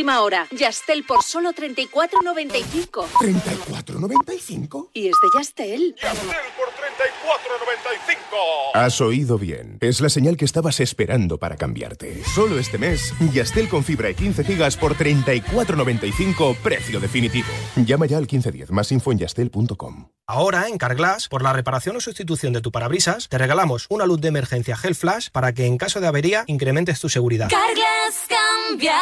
[0.00, 0.48] última hora.
[0.50, 3.04] Yastel por solo 34,95.
[3.20, 4.88] ¿34,95?
[4.94, 5.94] Y es de Yastel.
[6.00, 8.70] Yastel por 34,95.
[8.72, 9.76] Has oído bien.
[9.82, 12.24] Es la señal que estabas esperando para cambiarte.
[12.24, 17.48] Solo este mes, Yastel con fibra y 15 gigas por 34,95, precio definitivo.
[17.76, 20.06] Llama ya al 1510, más info en yastel.com.
[20.32, 24.20] Ahora, en Carglass, por la reparación o sustitución de tu parabrisas, te regalamos una luz
[24.20, 27.48] de emergencia Gel Flash para que en caso de avería incrementes tu seguridad.
[27.50, 28.94] Carglass cambia.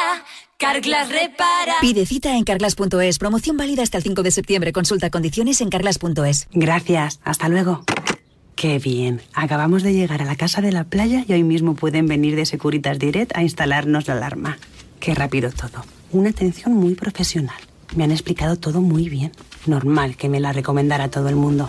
[0.57, 1.75] Carglass repara.
[1.83, 3.19] Pide cita en carglass.es.
[3.19, 4.73] Promoción válida hasta el 5 de septiembre.
[4.73, 6.49] Consulta condiciones en carglass.es.
[6.53, 7.21] Gracias.
[7.25, 7.85] Hasta luego.
[8.57, 9.21] Qué bien.
[9.35, 12.47] Acabamos de llegar a la casa de la playa y hoy mismo pueden venir de
[12.47, 14.57] Securitas Direct a instalarnos la alarma.
[14.99, 15.85] Qué rápido todo.
[16.11, 17.61] Una atención muy profesional.
[17.95, 19.33] Me han explicado todo muy bien.
[19.67, 21.69] Normal que me la recomendara todo el mundo.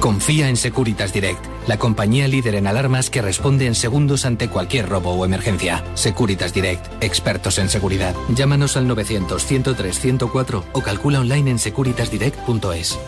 [0.00, 4.88] Confía en Securitas Direct, la compañía líder en alarmas que responde en segundos ante cualquier
[4.88, 5.84] robo o emergencia.
[5.94, 8.16] Securitas Direct, expertos en seguridad.
[8.34, 12.98] Llámanos al 900 103 104 o calcula online en securitasdirect.es.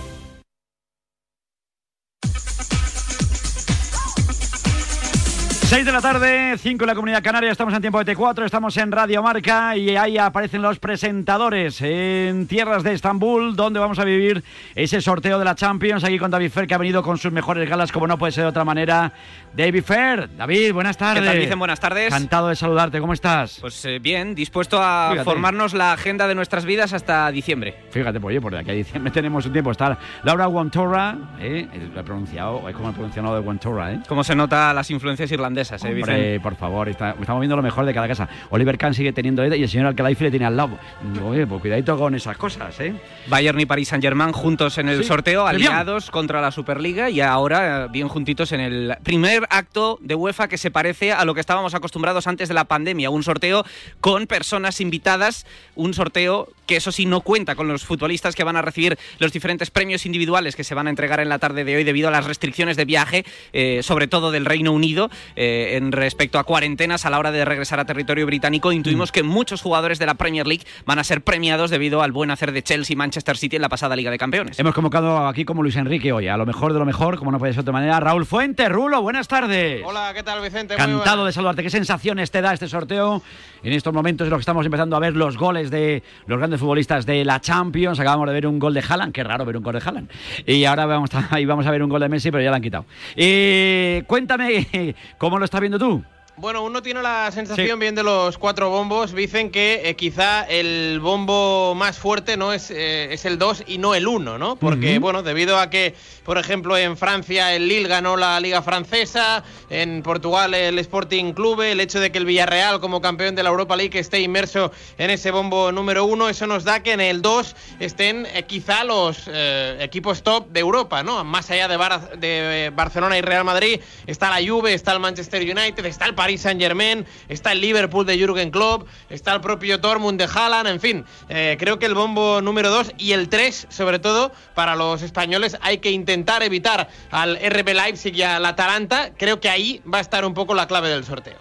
[5.65, 8.77] 6 de la tarde, 5 en la Comunidad Canaria, estamos en tiempo de T4, estamos
[8.77, 14.05] en Radio Marca y ahí aparecen los presentadores en tierras de Estambul, donde vamos a
[14.05, 17.33] vivir ese sorteo de la Champions, aquí con David Fer, que ha venido con sus
[17.33, 19.13] mejores galas, como no puede ser de otra manera.
[19.57, 21.23] David Fer, David, buenas tardes.
[21.23, 21.59] ¿Qué tal, dicen?
[21.59, 22.09] Buenas tardes.
[22.09, 23.59] Encantado de saludarte, ¿cómo estás?
[23.61, 25.25] Pues eh, bien, dispuesto a Fíjate.
[25.25, 27.75] formarnos la agenda de nuestras vidas hasta diciembre.
[27.91, 29.71] Fíjate, pues oye, por de aquí a diciembre tenemos un tiempo.
[29.71, 31.67] Está Laura Guantorra, ¿eh?
[31.95, 34.01] lo he pronunciado, es como he pronunciado de Guantorra, ¿eh?
[34.07, 37.85] ¿Cómo se nota las influencias irlandesas, eh, Hombre, por favor, está- estamos viendo lo mejor
[37.87, 38.29] de cada casa.
[38.51, 40.79] Oliver Kahn sigue teniendo y el señor Alcalaifi le tiene al lado.
[41.25, 42.95] Oye, pues cuidadito con esas cosas, ¿eh?
[43.29, 45.55] Bayern y Paris Saint-Germain juntos en el Sí, sorteo, bien.
[45.57, 50.49] aliados contra la Superliga y ahora eh, bien juntitos en el primer acto de UEFA
[50.49, 53.11] que se parece a lo que estábamos acostumbrados antes de la pandemia.
[53.11, 53.65] Un sorteo
[54.01, 58.57] con personas invitadas, un sorteo que eso sí no cuenta con los futbolistas que van
[58.57, 61.77] a recibir los diferentes premios individuales que se van a entregar en la tarde de
[61.77, 65.44] hoy debido a las restricciones de viaje, eh, sobre todo del Reino Unido, eh,
[65.77, 68.73] en respecto a cuarentenas a la hora de regresar a territorio británico.
[68.73, 72.31] Intuimos que muchos jugadores de la Premier League van a ser premiados debido al buen
[72.31, 74.59] hacer de Chelsea y Manchester City en la pasada Liga de Campeones.
[74.59, 77.39] Hemos convocado aquí como Luis Enrique hoy, a lo mejor de lo mejor, como no
[77.39, 78.69] puede ser de otra manera, Raúl Fuente.
[78.69, 79.83] Rulo, buenas tardes.
[79.85, 80.75] Hola, ¿qué tal, Vicente?
[80.75, 81.63] Encantado de saludarte.
[81.63, 83.23] ¿Qué sensaciones te da este sorteo?
[83.63, 86.61] En estos momentos en los que estamos empezando a ver los goles de los grandes
[86.61, 87.99] futbolistas de la Champions.
[87.99, 89.13] Acabamos de ver un gol de Haaland.
[89.13, 90.11] Qué raro ver un gol de Haaland.
[90.47, 92.57] Y ahora vamos a, ahí vamos a ver un gol de Messi, pero ya lo
[92.57, 92.85] han quitado.
[93.17, 96.03] Eh, cuéntame, ¿cómo lo estás viendo tú?
[96.37, 97.81] Bueno, uno tiene la sensación Sí.
[97.81, 99.15] bien de los cuatro bombos.
[99.15, 103.79] Dicen que eh, quizá el bombo más fuerte no es, eh, es el 2 y
[103.79, 104.57] no el 1, ¿no?
[104.57, 109.45] Porque, bueno, debido a que, por ejemplo, en Francia el Lille ganó la Liga Francesa,
[109.71, 113.51] en Portugal el Sporting Clube, el hecho de que el Villarreal, como campeón de la
[113.51, 117.23] Europa League, esté inmerso en ese bombo número 1, eso nos da que en el
[117.23, 119.31] 2 estén eh, quizá los
[119.79, 121.23] equipos top de Europa, ¿no?
[121.23, 125.41] Más allá de, Bar- de Barcelona y Real Madrid, está la Juve, está el Manchester
[125.43, 129.77] United, está el Paris Saint Germain, está el Liverpool de Jürgen Klopp, está el propio
[129.77, 133.67] Dortmund de Haaland, en fin, eh, creo que el bombo número 2 y el 3,
[133.69, 139.11] sobre todo, para los españoles hay que intentar evitar al RB Leipzig y al Atalanta,
[139.19, 141.37] creo que ahí va a estar un poco la clave del sorteo.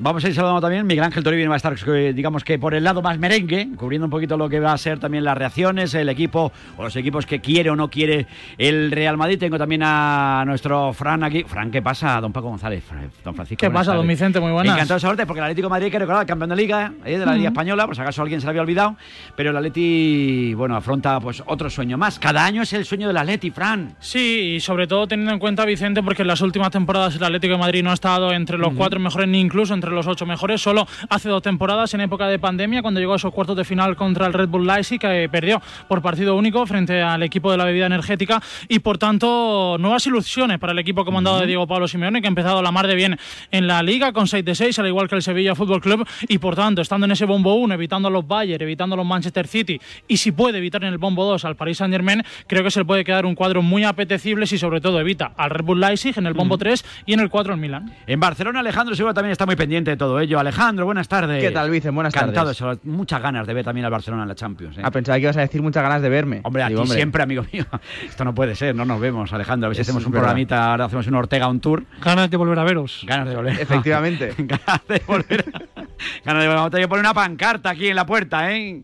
[0.00, 0.86] Vamos a ir saludando también.
[0.86, 4.06] Miguel Ángel Toribio va a estar, eh, digamos que por el lado más merengue, cubriendo
[4.06, 7.26] un poquito lo que va a ser también las reacciones, el equipo o los equipos
[7.26, 8.28] que quiere o no quiere
[8.58, 9.40] el Real Madrid.
[9.40, 11.42] Tengo también a nuestro Fran aquí.
[11.42, 12.20] Fran, ¿qué pasa?
[12.20, 12.84] Don Paco González,
[13.24, 13.58] don Francisco.
[13.60, 14.06] ¿Qué pasa, don.
[14.06, 14.38] Vicente?
[14.38, 14.74] Muy buenas.
[14.74, 17.18] Encantado de saludarte, porque el Atlético de Madrid, hay que recordar, campeón de Liga, eh,
[17.18, 17.54] de la Liga Ujú.
[17.54, 18.96] Española, por si acaso alguien se le había olvidado,
[19.34, 22.20] pero el Atleti, bueno, afronta pues otro sueño más.
[22.20, 23.96] Cada año es el sueño del Atleti, Fran.
[23.98, 27.54] Sí, y sobre todo teniendo en cuenta, Vicente, porque en las últimas temporadas el Atlético
[27.54, 28.76] de Madrid no ha estado entre los Ujú.
[28.76, 30.60] cuatro mejores ni incluso entre los ocho mejores.
[30.60, 33.96] Solo hace dos temporadas, en época de pandemia, cuando llegó a esos cuartos de final
[33.96, 37.64] contra el Red Bull Leipzig, que perdió por partido único frente al equipo de la
[37.64, 38.42] bebida energética.
[38.68, 42.28] Y por tanto, nuevas ilusiones para el equipo comandado de Diego Pablo Simeone, que ha
[42.28, 43.18] empezado la mar de bien
[43.50, 46.06] en la liga con 6 de 6, al igual que el Sevilla Fútbol Club.
[46.28, 49.06] Y por tanto, estando en ese bombo 1, evitando a los Bayern, evitando a los
[49.06, 52.62] Manchester City, y si puede evitar en el bombo 2 al Paris Saint Germain, creo
[52.62, 55.64] que se le puede quedar un cuadro muy apetecible si sobre todo evita al Red
[55.64, 57.92] Bull Leipzig en el bombo 3 y en el 4 el Milan.
[58.06, 60.38] En Barcelona, Alejandro seguro también está muy pendiente de todo ello.
[60.38, 61.42] Alejandro, buenas tardes.
[61.42, 61.94] ¿Qué tal, Vicen?
[61.94, 62.56] Buenas Encantado tardes.
[62.56, 62.78] de saludar.
[62.84, 64.78] Muchas ganas de ver también al Barcelona en la Champions.
[64.78, 64.82] ¿eh?
[64.84, 66.40] Ah, pensaba que ibas a decir muchas ganas de verme.
[66.44, 67.64] Hombre, a Digo, ti hombre, siempre, amigo mío.
[68.08, 69.66] Esto no puede ser, no nos vemos, Alejandro.
[69.66, 70.26] A ver si Es hacemos un verdad.
[70.26, 71.84] programita, ahora hacemos un Ortega, un tour.
[72.02, 73.02] Ganas de volver a veros.
[73.06, 73.60] Ganas de volver.
[73.60, 74.34] Efectivamente.
[74.38, 75.44] ganas de volver.
[76.24, 76.48] ganas de volver.
[76.48, 78.82] Vamos a tener que poner una pancarta aquí en la puerta, ¿eh?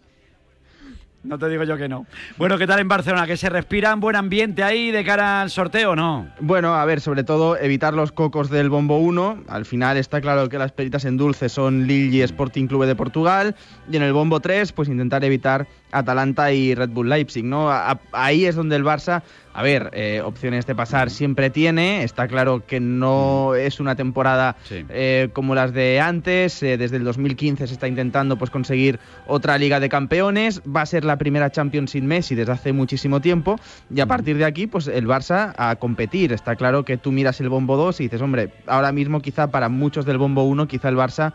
[1.24, 2.04] No te digo yo que no.
[2.36, 3.26] Bueno, ¿qué tal en Barcelona?
[3.26, 6.28] ¿Que se respira un buen ambiente ahí de cara al sorteo no?
[6.38, 9.44] Bueno, a ver, sobre todo evitar los cocos del bombo 1.
[9.48, 13.56] Al final está claro que las peritas en dulce son Lille Sporting Clube de Portugal.
[13.90, 17.70] Y en el bombo 3, pues intentar evitar Atalanta y Red Bull Leipzig, ¿no?
[18.12, 19.22] ahí es donde el Barça
[19.54, 22.02] a ver, eh, opciones de pasar siempre tiene.
[22.02, 26.60] Está claro que no es una temporada eh, como las de antes.
[26.64, 28.98] Eh, desde el 2015 se está intentando pues, conseguir
[29.28, 30.60] otra Liga de Campeones.
[30.62, 33.60] Va a ser la primera Champions sin Messi desde hace muchísimo tiempo.
[33.94, 36.32] Y a partir de aquí, pues el Barça a competir.
[36.32, 39.68] Está claro que tú miras el bombo 2 y dices, hombre, ahora mismo quizá para
[39.68, 41.32] muchos del bombo 1, quizá el Barça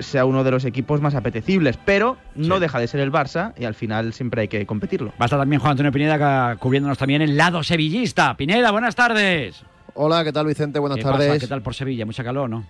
[0.00, 1.76] sea uno de los equipos más apetecibles.
[1.84, 5.08] Pero no deja de ser el Barça y al final siempre hay que competirlo.
[5.10, 8.36] Va a estar también Juan Antonio Pineda cubriéndonos también lado sevillista.
[8.36, 9.62] Pineda, buenas tardes.
[9.94, 10.78] Hola, ¿qué tal Vicente?
[10.78, 11.40] Buenas tardes.
[11.40, 12.06] ¿Qué tal por Sevilla?
[12.06, 12.64] Mucha calor, ¿no?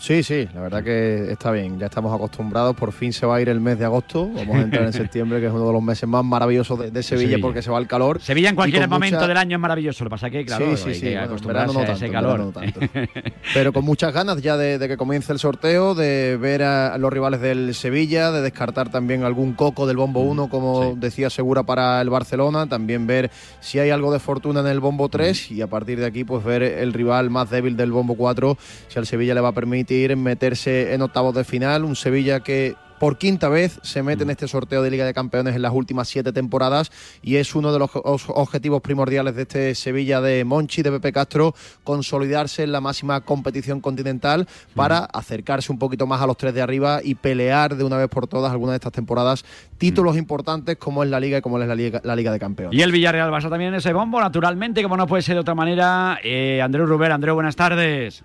[0.00, 1.78] Sí, sí, la verdad que está bien.
[1.78, 2.74] Ya estamos acostumbrados.
[2.74, 4.30] Por fin se va a ir el mes de agosto.
[4.34, 7.36] Vamos a entrar en septiembre, que es uno de los meses más maravillosos de, Sevilla,
[7.40, 8.20] porque se va el calor.
[8.20, 10.04] Sevilla en cualquier momento del año es maravilloso.
[10.04, 12.52] Lo que pasa que, claro, sí, sí, sí, que no a ese calor.
[13.54, 17.42] Pero con muchas ganas ya de, que comience el sorteo, de ver a los rivales
[17.42, 22.00] del Sevilla, de descartar también algún coco del bombo 1, mm, como decía Segura para
[22.00, 22.66] el Barcelona.
[22.66, 25.54] También ver si hay algo de fortuna en el bombo 3 mm.
[25.54, 28.56] y a partir de aquí, pues ver el rival más débil del bombo 4,
[28.88, 31.84] si al Sevilla le va a permitir en meterse en octavos de final.
[31.84, 34.30] Un Sevilla que por quinta vez se mete en mm.
[34.30, 36.92] este sorteo de Liga de Campeones en las últimas siete temporadas
[37.22, 41.54] y es uno de los objetivos primordiales de este Sevilla de Monchi, de Pepe Castro,
[41.82, 45.06] consolidarse en la máxima competición continental para mm.
[45.14, 48.28] acercarse un poquito más a los tres de arriba y pelear de una vez por
[48.28, 49.44] todas algunas de estas temporadas
[49.78, 50.18] títulos mm.
[50.18, 52.78] importantes como es la Liga y como es la Liga, la Liga de Campeones.
[52.78, 55.54] Y el Villarreal a también en ese bombo, naturalmente, como no puede ser de otra
[55.54, 56.18] manera.
[56.22, 58.22] Eh, Andreu Ruber, Andreu, buenas tardes.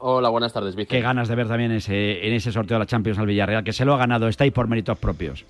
[0.00, 0.96] Hola, buenas tardes, Vicente.
[0.96, 3.72] Qué ganas de ver también ese, en ese sorteo de la Champions al Villarreal, que
[3.72, 5.44] se lo ha ganado, está ahí por méritos propios.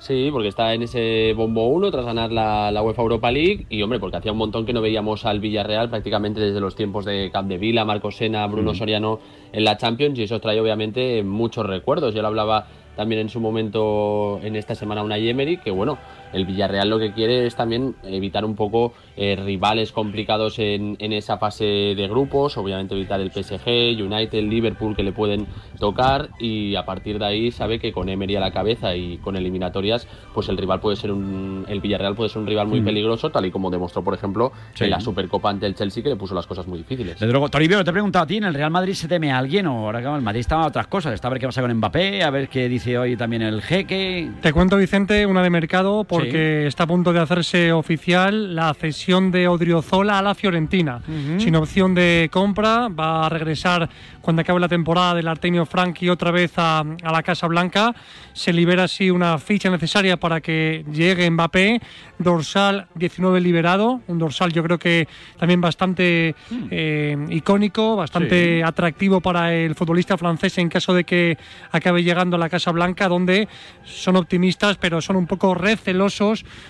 [0.00, 3.82] Sí, porque está en ese bombo 1 tras ganar la, la, UEFA Europa League y,
[3.82, 7.30] hombre, porque hacía un montón que no veíamos al Villarreal prácticamente desde los tiempos de
[7.32, 9.20] Capdevila, Marcos Sena, Bruno Soriano
[9.52, 12.16] en la Champions y eso trae obviamente muchos recuerdos.
[12.16, 12.66] Yo lo hablaba
[12.96, 15.98] también en su momento en esta semana una Emery, que bueno,
[16.32, 21.12] el Villarreal lo que quiere es también evitar un poco eh, rivales complicados en, en,
[21.12, 25.46] esa fase de grupos, obviamente evitar el PSG, United, Liverpool que le pueden
[25.78, 29.36] tocar y a partir de ahí sabe que con Emery a la cabeza y con
[29.36, 32.84] eliminatorias, pues el rival puede ser un, el Villarreal puede ser un rival muy mm.
[32.84, 36.16] peligroso, tal y como demostró por ejemplo en la Supercopa ante el Chelsea que le
[36.16, 37.18] puso las cosas muy difíciles.
[37.18, 39.38] Desde luego, Toribio, te he preguntado a ti, ¿en el Real Madrid se teme a
[39.38, 41.12] alguien o ahora el Madrid está a otras cosas?
[41.14, 44.30] Está a ver qué pasa con Mbappé, a ver qué dice hoy también el jeque.
[44.40, 49.30] Te cuento Vicente, una de mercado porque está a punto de hacerse oficial la cesión
[49.30, 51.00] de Odriozola a la Fiorentina.
[51.38, 53.88] Sin opción de compra, va a regresar
[54.20, 57.94] cuando acabe la temporada del Artemio Franchi otra vez a, a, la Casa Blanca.
[58.32, 61.80] Se libera así una ficha necesaria para que llegue Mbappé.
[62.22, 65.08] Dorsal 19 liberado, un dorsal yo creo que
[65.38, 66.66] también bastante mm.
[66.70, 71.36] eh, icónico, bastante atractivo para el futbolista francés en caso de que
[71.70, 73.48] acabe llegando a la Casa Blanca, donde
[73.84, 75.54] son optimistas, pero son un poco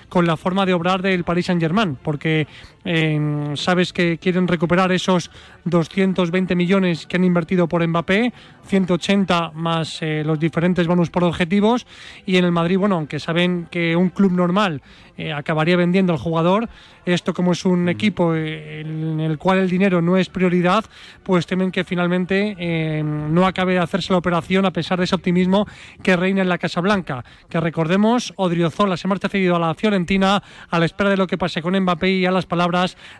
[0.09, 2.47] con la forma de obrar del Paris Saint-Germain, porque
[2.85, 5.31] eh, sabes que quieren recuperar esos
[5.65, 8.33] 220 millones que han invertido por Mbappé,
[8.67, 11.87] 180 más eh, los diferentes bonus por objetivos,
[12.27, 14.83] y en el Madrid, bueno, aunque saben que un club normal
[15.19, 16.69] eh, acabaría vendiendo al jugador.
[17.05, 20.85] Esto como es un equipo eh, en el cual el dinero no es prioridad,
[21.23, 25.15] pues temen que finalmente eh, no acabe de hacerse la operación a pesar de ese
[25.15, 25.67] optimismo
[26.03, 27.25] que reina en la Casa Blanca.
[27.51, 31.37] Que recordemos, Odriozola se marcha cedido a la Fiorentina a la espera de lo que
[31.37, 32.72] pase con Mbappé y a las palabras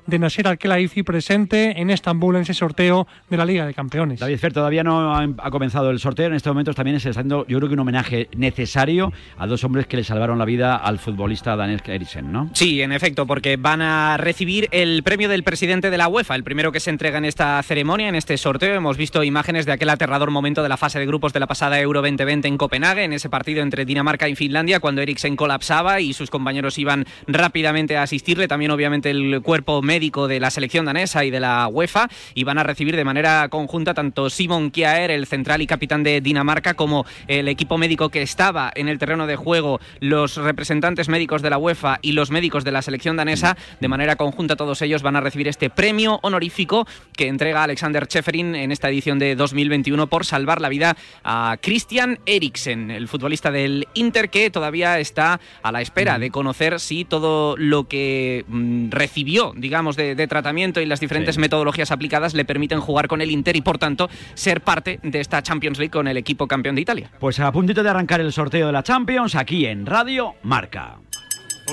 [0.07, 4.21] de Nasser Al-Khelaifi presente en Estambul en ese sorteo de la Liga de Campeones.
[4.21, 6.27] David Fer, todavía no ha, comenzado el sorteo.
[6.27, 9.63] En este momento también se está haciendo, yo creo que un homenaje necesario a dos
[9.65, 11.83] hombres que le salvaron la vida al futbolista Daniel
[12.25, 12.51] ¿no?
[12.55, 16.45] Sí, en efecto, porque van a recibir el premio del presidente de la UEFA, el
[16.45, 18.75] primero que se entrega en esta ceremonia, en este sorteo.
[18.75, 21.81] Hemos visto imágenes de aquel aterrador momento de la fase de grupos de la pasada
[21.81, 26.13] Euro 2020 en Copenhague, en ese partido entre Dinamarca y Finlandia, cuando Eriksen colapsaba y
[26.15, 28.49] sus compañeros iban rápidamente a asistirle.
[28.49, 32.09] También, obviamente, el cuerpo médico de la selección danesa y de la UEFA.
[32.35, 36.21] Y van a recibir de manera conjunta tanto Simon Kjaer, el central y capitán de
[36.21, 41.43] Dinamarca, como el equipo médico que estaba en el terreno de juego, los representantes médicos
[41.43, 45.03] de la UEFA y los médicos de la selección danesa, de manera conjunta todos ellos
[45.03, 50.07] van a recibir este premio honorífico que entrega Alexander Cheferin en esta edición de 2021
[50.07, 55.73] por salvar la vida a Christian Eriksen, el futbolista del Inter que todavía está a
[55.73, 60.81] la espera de conocer si todo lo que mm, recibió vivió, digamos, de, de tratamiento
[60.83, 64.61] y las diferentes metodologías aplicadas le permiten jugar con el Inter y, por tanto, ser
[64.61, 67.11] parte de esta Champions League con el equipo campeón de Italia.
[67.19, 70.99] Pues a puntito de arrancar el sorteo de la Champions aquí en Radio Marca.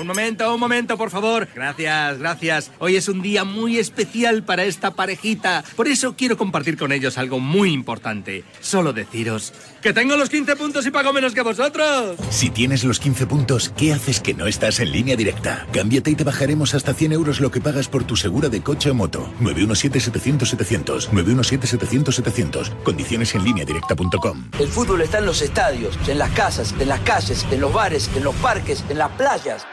[0.00, 1.48] Un momento, un momento, por favor.
[1.54, 2.72] Gracias, gracias.
[2.78, 5.62] Hoy es un día muy especial para esta parejita.
[5.76, 8.44] Por eso quiero compartir con ellos algo muy importante.
[8.60, 12.16] Solo deciros que tengo los 15 puntos y pago menos que vosotros.
[12.30, 15.66] Si tienes los 15 puntos, ¿qué haces que no estás en línea directa?
[15.72, 18.90] Cámbiate y te bajaremos hasta 100 euros lo que pagas por tu segura de coche
[18.90, 19.32] o moto.
[19.40, 21.10] 917-700-700.
[21.10, 22.82] 917-700-700.
[22.82, 24.50] Condiciones en línea directa.com.
[24.58, 28.10] El fútbol está en los estadios, en las casas, en las calles, en los bares,
[28.14, 29.66] en los parques, en las playas.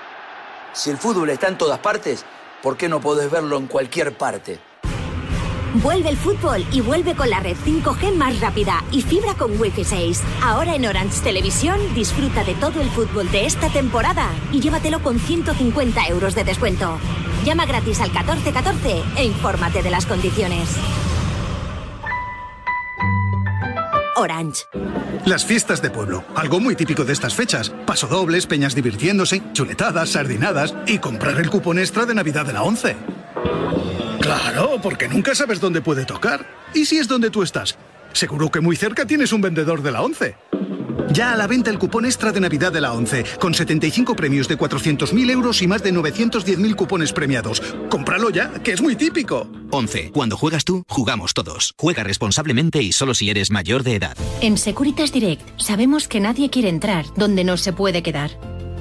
[0.73, 2.23] Si el fútbol está en todas partes,
[2.61, 4.59] ¿por qué no podés verlo en cualquier parte?
[5.84, 9.84] Vuelve el fútbol y vuelve con la red 5G más rápida y fibra con Wi-Fi
[9.84, 10.24] 6.
[10.41, 15.19] Ahora en Orange Televisión disfruta de todo el fútbol de esta temporada y llévatelo con
[15.19, 16.98] 150 euros de descuento.
[17.46, 20.67] Llama gratis al 1414 e infórmate de las condiciones.
[24.15, 24.65] Orange.
[25.25, 27.69] Las fiestas de pueblo, algo muy típico de estas fechas.
[27.86, 32.96] Pasodobles, peñas divirtiéndose, chuletadas, sardinadas y comprar el cupón extra de Navidad de la 11.
[34.22, 36.46] Claro, porque nunca sabes dónde puede tocar.
[36.74, 37.77] ¿Y si es donde tú estás?
[38.13, 40.36] Seguro que muy cerca tienes un vendedor de la 11.
[41.12, 44.48] Ya a la venta el cupón extra de Navidad de la 11, con 75 premios
[44.48, 47.62] de 400.000 euros y más de 910.000 cupones premiados.
[47.89, 49.50] Cómpralo ya, que es muy típico.
[49.72, 50.12] 11.
[50.12, 51.74] Cuando juegas tú, jugamos todos.
[51.77, 54.17] Juega responsablemente y solo si eres mayor de edad.
[54.41, 58.32] En Securitas Direct sabemos que nadie quiere entrar donde no se puede quedar.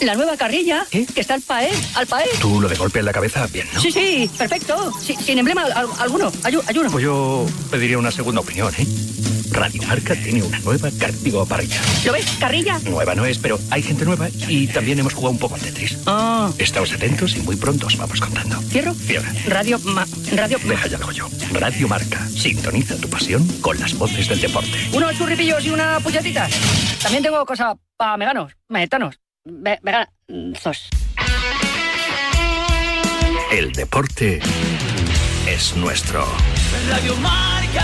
[0.00, 2.28] La nueva carrilla que está al paer, al paer.
[2.40, 3.80] Tú lo de golpe en la cabeza, bien, ¿no?
[3.80, 4.92] Sí, sí, perfecto.
[5.00, 6.32] Sí, sin emblema al- alguno.
[6.42, 6.90] Ayuno.
[6.90, 8.86] Pues yo pediría una segunda opinión, ¿eh?
[9.50, 11.78] Radio Marca tiene una nueva cartigo parrilla.
[12.06, 12.24] ¿Lo ves?
[12.40, 12.78] Carrilla.
[12.84, 15.98] Nueva no es, pero hay gente nueva y también hemos jugado un poco al Tetris.
[16.06, 16.50] Ah.
[16.58, 18.58] Estamos atentos y muy pronto os vamos contando.
[18.70, 18.94] ¿Cierro?
[18.94, 19.30] Cierra.
[19.46, 20.58] Radio, ma- radio.
[20.64, 21.28] Deja ya lo yo.
[21.52, 22.26] Radio Marca.
[22.28, 24.70] Sintoniza tu pasión con las voces del deporte.
[24.94, 26.48] Unos churripillos y una puñetita.
[27.02, 30.08] También tengo cosa para veganos, metanos, ve, veganos.
[30.28, 30.54] Mm,
[33.50, 34.40] El deporte
[35.46, 36.24] es nuestro.
[36.88, 37.82] Radio Marca.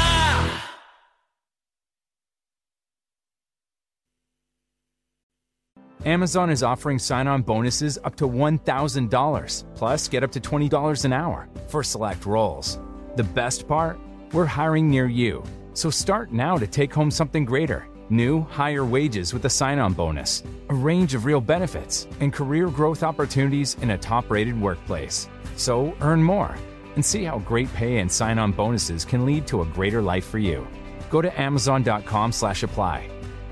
[6.06, 11.12] Amazon is offering sign on bonuses up to $1,000, plus get up to $20 an
[11.12, 12.78] hour for select roles.
[13.16, 13.98] The best part?
[14.32, 15.42] We're hiring near you.
[15.74, 19.92] So start now to take home something greater new, higher wages with a sign on
[19.92, 25.28] bonus, a range of real benefits, and career growth opportunities in a top rated workplace.
[25.56, 26.54] So earn more
[26.94, 30.26] and see how great pay and sign on bonuses can lead to a greater life
[30.26, 30.66] for you.
[31.10, 33.08] Go to amazon.com slash apply.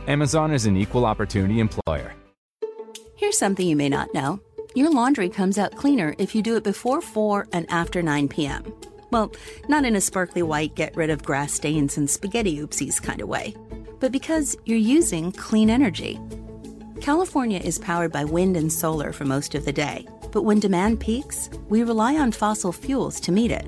[0.08, 2.14] Amazon is an equal opportunity employer.
[3.16, 4.40] Here's something you may not know
[4.74, 8.62] your laundry comes out cleaner if you do it before 4 and after 9 p.m.
[9.10, 9.32] Well,
[9.68, 13.28] not in a sparkly white, get rid of grass stains and spaghetti oopsies kind of
[13.28, 13.54] way,
[14.00, 16.20] but because you're using clean energy.
[17.00, 21.00] California is powered by wind and solar for most of the day, but when demand
[21.00, 23.66] peaks, we rely on fossil fuels to meet it.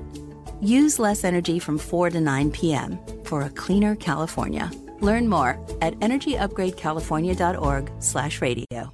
[0.61, 2.99] Use less energy from 4 to 9 p.m.
[3.23, 4.71] for a cleaner California.
[5.01, 8.93] Learn more at energyupgradecalifornia.org/radio.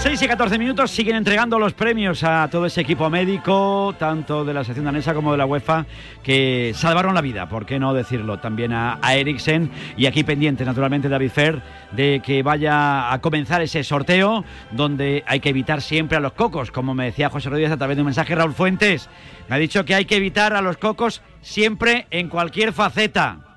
[0.00, 4.54] 6 y 14 minutos siguen entregando los premios a todo ese equipo médico, tanto de
[4.54, 5.86] la sección danesa como de la UEFA,
[6.22, 9.72] que salvaron la vida, por qué no decirlo, también a, a Eriksen.
[9.96, 15.40] Y aquí pendiente, naturalmente, David Fer, de que vaya a comenzar ese sorteo, donde hay
[15.40, 18.06] que evitar siempre a los cocos, como me decía José Rodríguez a través de un
[18.06, 19.10] mensaje Raúl Fuentes.
[19.48, 23.47] Me ha dicho que hay que evitar a los cocos siempre en cualquier faceta.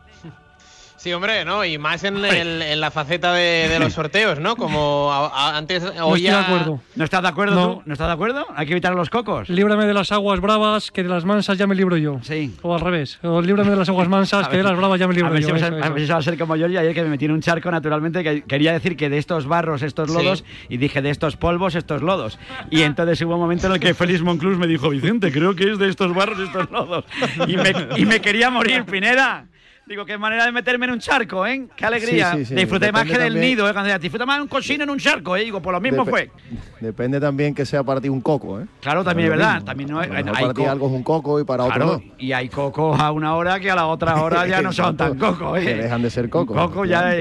[1.02, 1.66] Sí, hombre, ¿no?
[1.66, 4.56] Y más en, el- en la faceta de, de los sorteos, ¿no?
[4.56, 6.46] Como a- a- antes oía...
[6.96, 7.74] ¿No estás de acuerdo No.
[7.78, 7.82] tú?
[7.88, 8.46] ¿No estás de acuerdo?
[8.56, 9.50] Hay que evitar a los cocos.
[9.50, 12.20] Líbrame de las aguas bravas, que de las mansas ya me libro yo.
[12.22, 12.56] Sí.
[12.62, 13.18] O al revés.
[13.24, 15.42] O líbrame de las aguas mansas, que de las bravas ya me libro a ver
[15.42, 15.48] yo.
[15.48, 15.94] si a- eso, a eso.
[15.96, 17.72] ver si va a ser como yo y ayer que me metí en un charco,
[17.72, 20.16] naturalmente, que quería decir que de estos barros, estos Sí.
[20.16, 22.38] lodos, y dije de estos polvos, estos lodos.
[22.70, 25.72] Y entonces hubo un momento en el que Félix Monclús me dijo, Vicente, creo que
[25.72, 27.06] es de estos barros, estos lodos.
[27.48, 29.48] Y me, y me quería morir, Pineda.
[29.88, 31.68] Digo, qué manera de meterme en un charco, ¿eh?
[31.76, 32.32] Qué alegría.
[32.32, 32.56] Sí, sí, sí.
[32.56, 33.74] Disfruté más que del también- nido, ¿eh?
[33.74, 35.44] Cuando disfruta más de un cochino en un charco, ¿eh?
[35.44, 36.32] Digo, pues lo mismo fue.
[36.80, 38.66] Depende también que sea para ti un coco, ¿eh?
[38.80, 39.54] Claro, también es verdad.
[39.56, 39.66] mismo.
[39.66, 39.90] También
[40.26, 42.14] no para ti algo es un coco y para otro Claro, no.
[42.20, 45.18] y hay cocos a una hora que a la otra hora ya no son tan
[45.18, 45.60] cocos.
[45.60, 45.64] ¿eh?
[45.66, 46.56] Que dejan de ser cocos.
[46.56, 47.12] Coco ya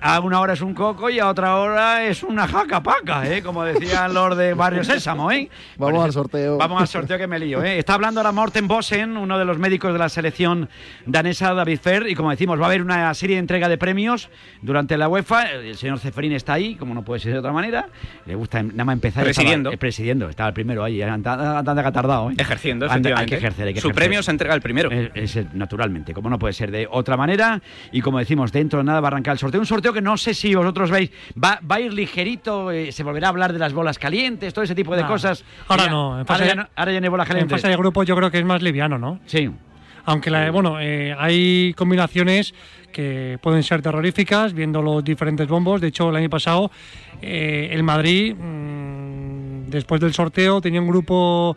[0.00, 3.42] a una hora es un coco y a otra hora es una jaca paca, ¿eh?
[3.42, 5.30] como decían los de Barrio Sésamo.
[5.30, 5.48] ¿eh?
[5.76, 6.56] Vamos al sorteo.
[6.56, 7.62] Vamos al sorteo que me lío.
[7.62, 7.78] ¿eh?
[7.78, 10.68] Está hablando ahora Morten Bosen, uno de los médicos de la selección
[11.04, 14.28] danesa, David Fer, y como decimos, va a haber una serie de entrega de premios
[14.62, 15.50] durante la UEFA.
[15.52, 17.88] El señor Ceferín está ahí, como no puede ser de otra manera.
[18.26, 19.24] Le gusta nada más empezar.
[19.24, 19.70] Presidiendo.
[19.70, 22.30] Estaba, eh, presidiendo, estaba el primero ahí, anda que ha tardado.
[22.30, 22.34] ¿eh?
[22.38, 24.04] Ejerciendo, Anda, Hay que ejercer, hay que Su ejercer.
[24.08, 24.90] premio se entrega el primero.
[24.90, 27.60] Es- es, naturalmente, como no puede ser de otra manera.
[27.92, 29.60] Y como decimos, dentro de nada va a arrancar el sorteo.
[29.60, 31.10] Un sorteo que no sé si vosotros veis,
[31.42, 34.64] va, va a ir ligerito, eh, se volverá a hablar de las bolas calientes, todo
[34.64, 35.44] ese tipo de No, cosas.
[35.68, 36.06] Ahora Ya- no.
[36.12, 37.60] En ahora, fase, ya no ahora ya no hay bolas en calientes.
[37.60, 39.18] fase de grupo yo creo que es más liviano, ¿no?
[39.26, 39.50] Sí.
[40.06, 42.54] Aunque la, bueno, eh, hay combinaciones
[42.92, 45.80] que pueden ser terroríficas viendo los diferentes bombos.
[45.80, 46.70] De hecho, el año pasado
[47.20, 51.56] eh, el Madrid, mm, después del sorteo, tenía un grupo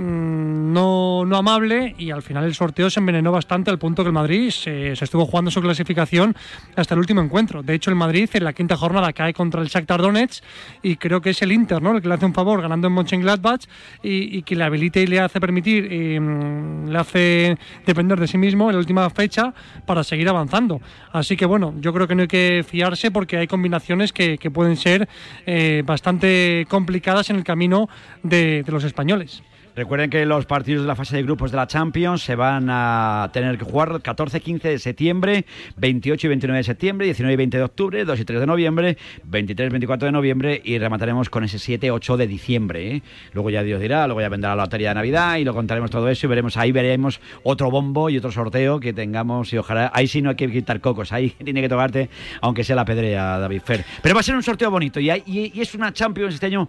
[0.00, 4.14] no, no amable y al final el sorteo se envenenó bastante al punto que el
[4.14, 6.34] Madrid se, estuvo jugando su clasificación
[6.74, 7.62] hasta el último encuentro.
[7.62, 10.42] De hecho, el Madrid en la quinta jornada cae contra el Shakhtar Donetsk
[10.82, 11.94] y creo que es el Inter ¿no?
[11.94, 13.64] el que le hace un favor ganando en Mönchengladbach
[14.02, 18.26] y, y que le habilita y le hace permitir, eh, mm, le hace depender de
[18.26, 19.52] sí mismo en la última fecha
[19.84, 20.80] para seguir avanzando.
[21.12, 24.76] Así que bueno, yo creo que no hay que fiarse porque hay combinaciones que, pueden
[24.76, 25.08] ser
[25.46, 27.88] eh, bastante complicadas en el camino
[28.22, 29.42] de los españoles.
[29.80, 33.30] Recuerden que los partidos de la fase de grupos de la Champions se van a
[33.32, 35.46] tener que jugar 14 15 de septiembre,
[35.78, 38.98] 28 y 29 de septiembre, 19 y 20 de octubre, 2 y 3 de noviembre,
[39.24, 42.96] 23 y 24 de noviembre y remataremos con ese 7 8 de diciembre.
[42.96, 43.02] ¿eh?
[43.32, 46.10] Luego ya Dios dirá, luego ya vendrá la lotería de Navidad y lo contaremos todo
[46.10, 50.06] eso y veremos, ahí veremos otro bombo y otro sorteo que tengamos y ojalá, ahí
[50.08, 52.10] sí no hay que quitar cocos, ahí tiene que tocarte,
[52.42, 53.86] aunque sea la pedrea, David Fer.
[54.02, 56.68] Pero va a ser un sorteo bonito y, hay- y es una Champions este año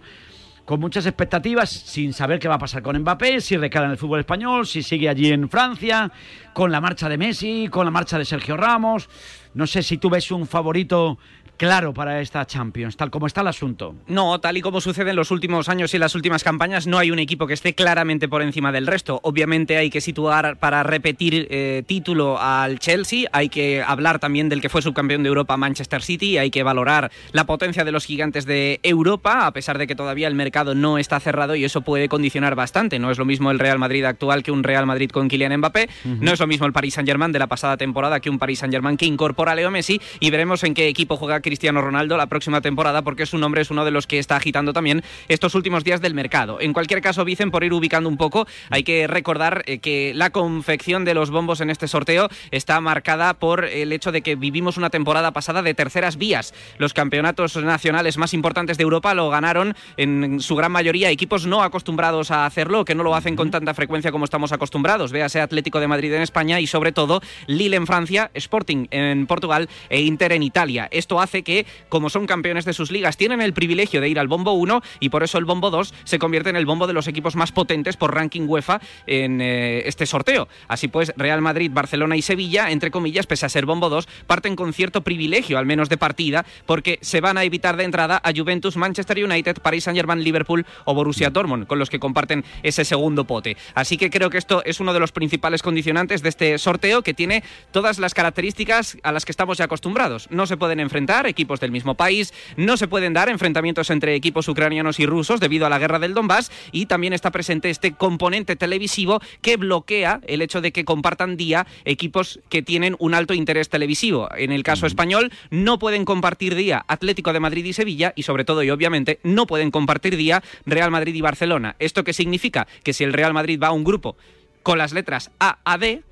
[0.64, 3.98] con muchas expectativas, sin saber qué va a pasar con Mbappé, si recala en el
[3.98, 6.12] fútbol español, si sigue allí en Francia,
[6.52, 9.08] con la marcha de Messi, con la marcha de Sergio Ramos.
[9.54, 11.18] No sé si tú ves un favorito
[11.56, 13.94] claro para esta Champions, tal como está el asunto.
[14.06, 16.98] No, tal y como sucede en los últimos años y en las últimas campañas, no
[16.98, 19.20] hay un equipo que esté claramente por encima del resto.
[19.22, 24.60] Obviamente hay que situar para repetir eh, título al Chelsea, hay que hablar también del
[24.60, 28.44] que fue subcampeón de Europa Manchester City, hay que valorar la potencia de los gigantes
[28.44, 32.08] de Europa, a pesar de que todavía el mercado no está cerrado y eso puede
[32.08, 32.98] condicionar bastante.
[32.98, 35.88] No es lo mismo el Real Madrid actual que un Real Madrid con Kylian Mbappé,
[36.04, 38.96] no es lo mismo el Paris Saint-Germain de la pasada temporada que un Paris Saint-Germain
[38.96, 42.60] que incorpora a Leo Messi y veremos en qué equipo juega Cristiano Ronaldo la próxima
[42.60, 46.00] temporada porque su nombre es uno de los que está agitando también estos últimos días
[46.00, 46.60] del mercado.
[46.60, 50.30] En cualquier caso, Vicen, por ir ubicando un poco, hay que recordar eh, que la
[50.30, 54.76] confección de los bombos en este sorteo está marcada por el hecho de que vivimos
[54.76, 56.52] una temporada pasada de terceras vías.
[56.78, 61.62] Los campeonatos nacionales más importantes de Europa lo ganaron en su gran mayoría equipos no
[61.62, 65.12] acostumbrados a hacerlo, que no lo hacen con tanta frecuencia como estamos acostumbrados.
[65.12, 69.68] Véase Atlético de Madrid en España y sobre todo Lille en Francia, Sporting en Portugal
[69.88, 70.88] e Inter en Italia.
[70.90, 74.28] Esto hace que, como son campeones de sus ligas, tienen el privilegio de ir al
[74.28, 77.08] bombo 1 y por eso el bombo 2 se convierte en el bombo de los
[77.08, 80.48] equipos más potentes por ranking UEFA en eh, este sorteo.
[80.68, 84.54] Así pues, Real Madrid, Barcelona y Sevilla, entre comillas, pese a ser bombo 2, parten
[84.54, 88.32] con cierto privilegio, al menos de partida, porque se van a evitar de entrada a
[88.36, 93.24] Juventus, Manchester United, Paris Saint-Germain, Liverpool o Borussia Dortmund, con los que comparten ese segundo
[93.24, 93.56] pote.
[93.74, 97.14] Así que creo que esto es uno de los principales condicionantes de este sorteo que
[97.14, 100.26] tiene todas las características a las las que estamos ya acostumbrados.
[100.30, 104.48] No se pueden enfrentar equipos del mismo país, no se pueden dar enfrentamientos entre equipos
[104.48, 108.56] ucranianos y rusos debido a la guerra del Donbass y también está presente este componente
[108.56, 113.68] televisivo que bloquea el hecho de que compartan día equipos que tienen un alto interés
[113.68, 114.28] televisivo.
[114.36, 118.44] En el caso español no pueden compartir día Atlético de Madrid y Sevilla y sobre
[118.44, 121.76] todo y obviamente no pueden compartir día Real Madrid y Barcelona.
[121.78, 122.66] ¿Esto qué significa?
[122.82, 124.16] Que si el Real Madrid va a un grupo
[124.62, 126.02] con las letras A a D,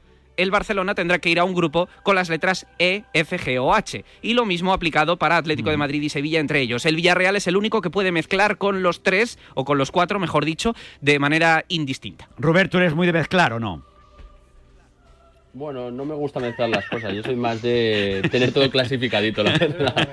[0.42, 3.74] el Barcelona tendrá que ir a un grupo con las letras E, F, G o
[3.74, 4.04] H.
[4.22, 6.86] Y lo mismo aplicado para Atlético de Madrid y Sevilla entre ellos.
[6.86, 10.18] El Villarreal es el único que puede mezclar con los tres, o con los cuatro,
[10.18, 12.28] mejor dicho, de manera indistinta.
[12.38, 13.89] Roberto, ¿eres muy de mezclar o no?
[15.52, 17.12] Bueno, no me gusta mezclar las cosas.
[17.12, 20.08] Yo soy más de tener todo clasificadito, la verdad.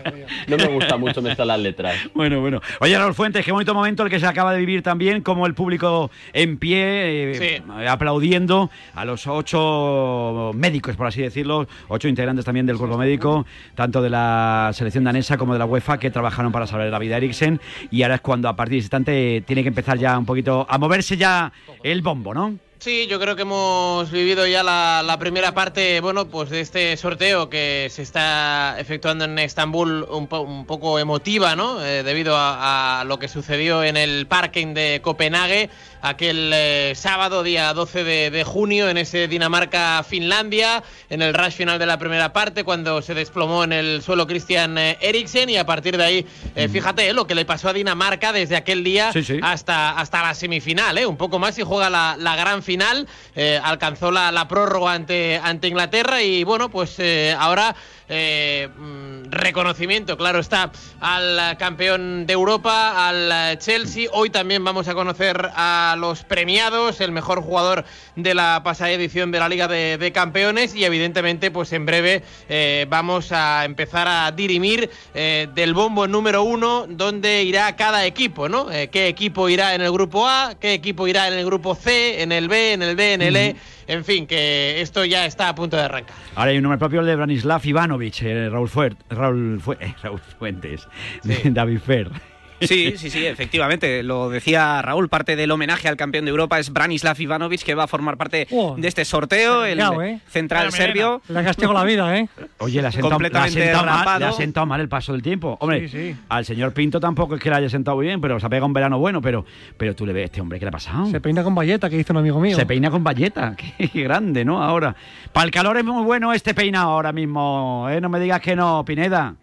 [0.47, 1.95] No me gusta mucho mezclar las letras.
[2.15, 2.59] Bueno, bueno.
[2.79, 5.53] Oye, Raúl Fuentes, qué bonito momento el que se acaba de vivir también, como el
[5.53, 12.65] público en pie, eh, aplaudiendo a los ocho médicos, por así decirlo, ocho integrantes también
[12.65, 13.45] del cuerpo médico,
[13.75, 17.15] tanto de la selección danesa como de la UEFA, que trabajaron para salvar la vida
[17.15, 17.61] a Eriksen.
[17.91, 20.65] Y ahora es cuando a partir de ese instante tiene que empezar ya un poquito
[20.67, 21.51] a moverse ya
[21.83, 22.66] el bombo, ¿no?
[22.79, 26.95] Sí, yo creo que hemos vivido ya la, la, primera parte, bueno, pues de este
[26.95, 31.83] sorteo que se está efectuando en Estambul un, po, un poco emotiva, ¿no?
[31.83, 37.43] Eh, debido a, a, lo que sucedió en el parking de Copenhague aquel eh, sábado,
[37.43, 42.33] día 12 de, de junio, en ese Dinamarca-Finlandia, en el rush final de la primera
[42.33, 46.25] parte, cuando se desplomó en el suelo Christian eh, Eriksen y a partir de ahí,
[46.55, 49.39] eh, fíjate lo que le pasó a Dinamarca desde aquel día Sí, sí.
[49.41, 54.11] Hasta, hasta la semifinal, un poco más y juega la, la gran final, eh, alcanzó
[54.11, 57.73] la, prórroga ante, ante Inglaterra y bueno, pues eh, ahora
[58.09, 64.07] eh, mm, reconocimiento, claro está, al campeón de Europa, al Chelsea.
[64.13, 67.83] Hoy también vamos a conocer a los premiados, el mejor jugador
[68.15, 72.85] de la pasada edición de la Liga de, Campeones y evidentemente pues en breve eh,
[72.89, 78.67] vamos a empezar a dirimir eh, del bombo número uno dónde irá cada equipo, ¿no?
[78.67, 80.55] ¿Qué equipo irá en el grupo A?
[80.59, 82.21] ¿Qué equipo irá en el grupo C?
[82.21, 82.73] ¿En el B?
[82.73, 83.13] ¿En el D?
[83.13, 83.55] ¿En el E?
[83.87, 86.15] En fin, que esto ya está a punto de arrancar.
[86.35, 89.95] Ahora hay un nombre propio el de Branislav Ivanovic, eh, Raúl, Fuert, Raúl, Fu eh,
[90.03, 90.87] Raúl Fuentes,
[91.45, 92.11] David Fer.
[92.61, 94.01] Sí, sí, sí, efectivamente.
[94.03, 97.83] Lo decía Raúl, parte del homenaje al campeón de Europa es Branislav Ivanovic, que va
[97.83, 100.19] a formar parte Oh, de este sorteo, el ¿eh?
[100.27, 101.21] central serbio.
[101.27, 102.27] Le ha castigado la vida, ¿eh?
[102.59, 104.19] Oye, le ha sentado, le ha Completamente sentado mal, rapado.
[104.19, 105.57] le ha sentado mal el paso del tiempo.
[105.59, 106.15] Hombre, Sí, sí.
[106.29, 108.65] al señor Pinto tampoco es que le haya sentado muy bien, pero se ha pegado
[108.65, 109.21] un verano bueno.
[109.21, 109.45] Pero,
[109.77, 111.05] pero tú le ves, este hombre, ¿qué le ha pasado?
[111.11, 112.55] Se peina con valleta, que dice un amigo mío.
[112.55, 114.63] Se peina con valleta, qué grande, ¿no?
[114.63, 114.95] Ahora.
[115.31, 118.01] Para el calor es muy bueno este peinado ahora mismo, ¿eh?
[118.01, 119.35] No me digas que no, Pineda.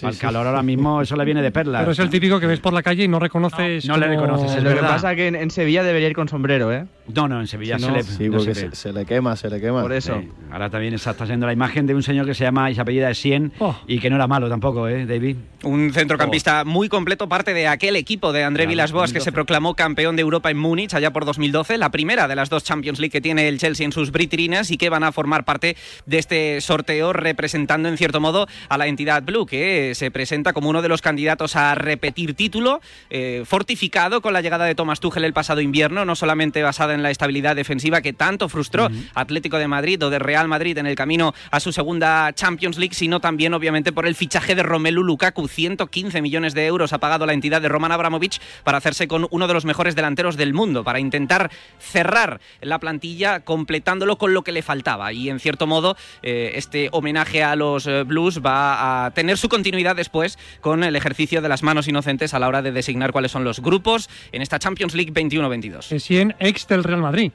[0.00, 0.18] Sí.
[0.20, 1.80] calor ahora mismo eso le viene de perlas.
[1.82, 3.86] Pero es el típico que ves por la calle y no reconoces.
[3.86, 4.90] No le como- reconoces, es Lo que verdad.
[4.90, 6.86] pasa es que en, en Sevilla debería ir con sombrero, ¿eh?
[7.14, 8.02] No, no, en Sevilla Si se no- le.
[8.02, 8.76] Sí, no porque se se, ve.
[8.76, 9.82] se le quema, se le quema.
[9.82, 10.18] Por eso.
[10.20, 10.28] Sí.
[10.50, 12.80] Ahora también está, está siendo la imagen de un señor que se llama y se
[12.80, 13.76] apellida Sien Oh.
[13.86, 15.36] y que no era malo tampoco, ¿eh, David?
[15.62, 19.24] Un centrocampista muy completo, parte de aquel equipo de André Claro, Villas-Boas que 2012.
[19.24, 22.64] se proclamó campeón de Europa en Múnich allá por 2012, la primera de las dos
[22.64, 25.76] Champions League que tiene el Chelsea en sus vitrinas y que van a formar parte
[26.06, 30.68] de este sorteo representando en cierto modo a la entidad Blue, que se presenta como
[30.68, 35.24] uno de los candidatos a repetir título, eh, fortificado con la llegada de Thomas Tuchel
[35.24, 39.68] el pasado invierno, no solamente basada en la estabilidad defensiva que tanto frustró Atlético de
[39.68, 43.54] Madrid o de Real Madrid en el camino a su segunda Champions League, sino también
[43.54, 47.62] obviamente por el fichaje de Romelu Lukaku, 115 millones de euros ha pagado la entidad
[47.62, 51.50] de Roman Abramovich para hacerse con uno de los mejores delanteros del mundo, para intentar
[51.78, 55.12] cerrar la plantilla completándolo con lo que le faltaba.
[55.12, 59.48] Y en cierto modo, eh, este homenaje a los eh, Blues va a tener su
[59.48, 63.30] continuidad después con el ejercicio de las manos inocentes a la hora de designar cuáles
[63.32, 65.92] son los grupos en esta Champions League 21-22.
[65.92, 67.32] Essien, ex del Real Madrid,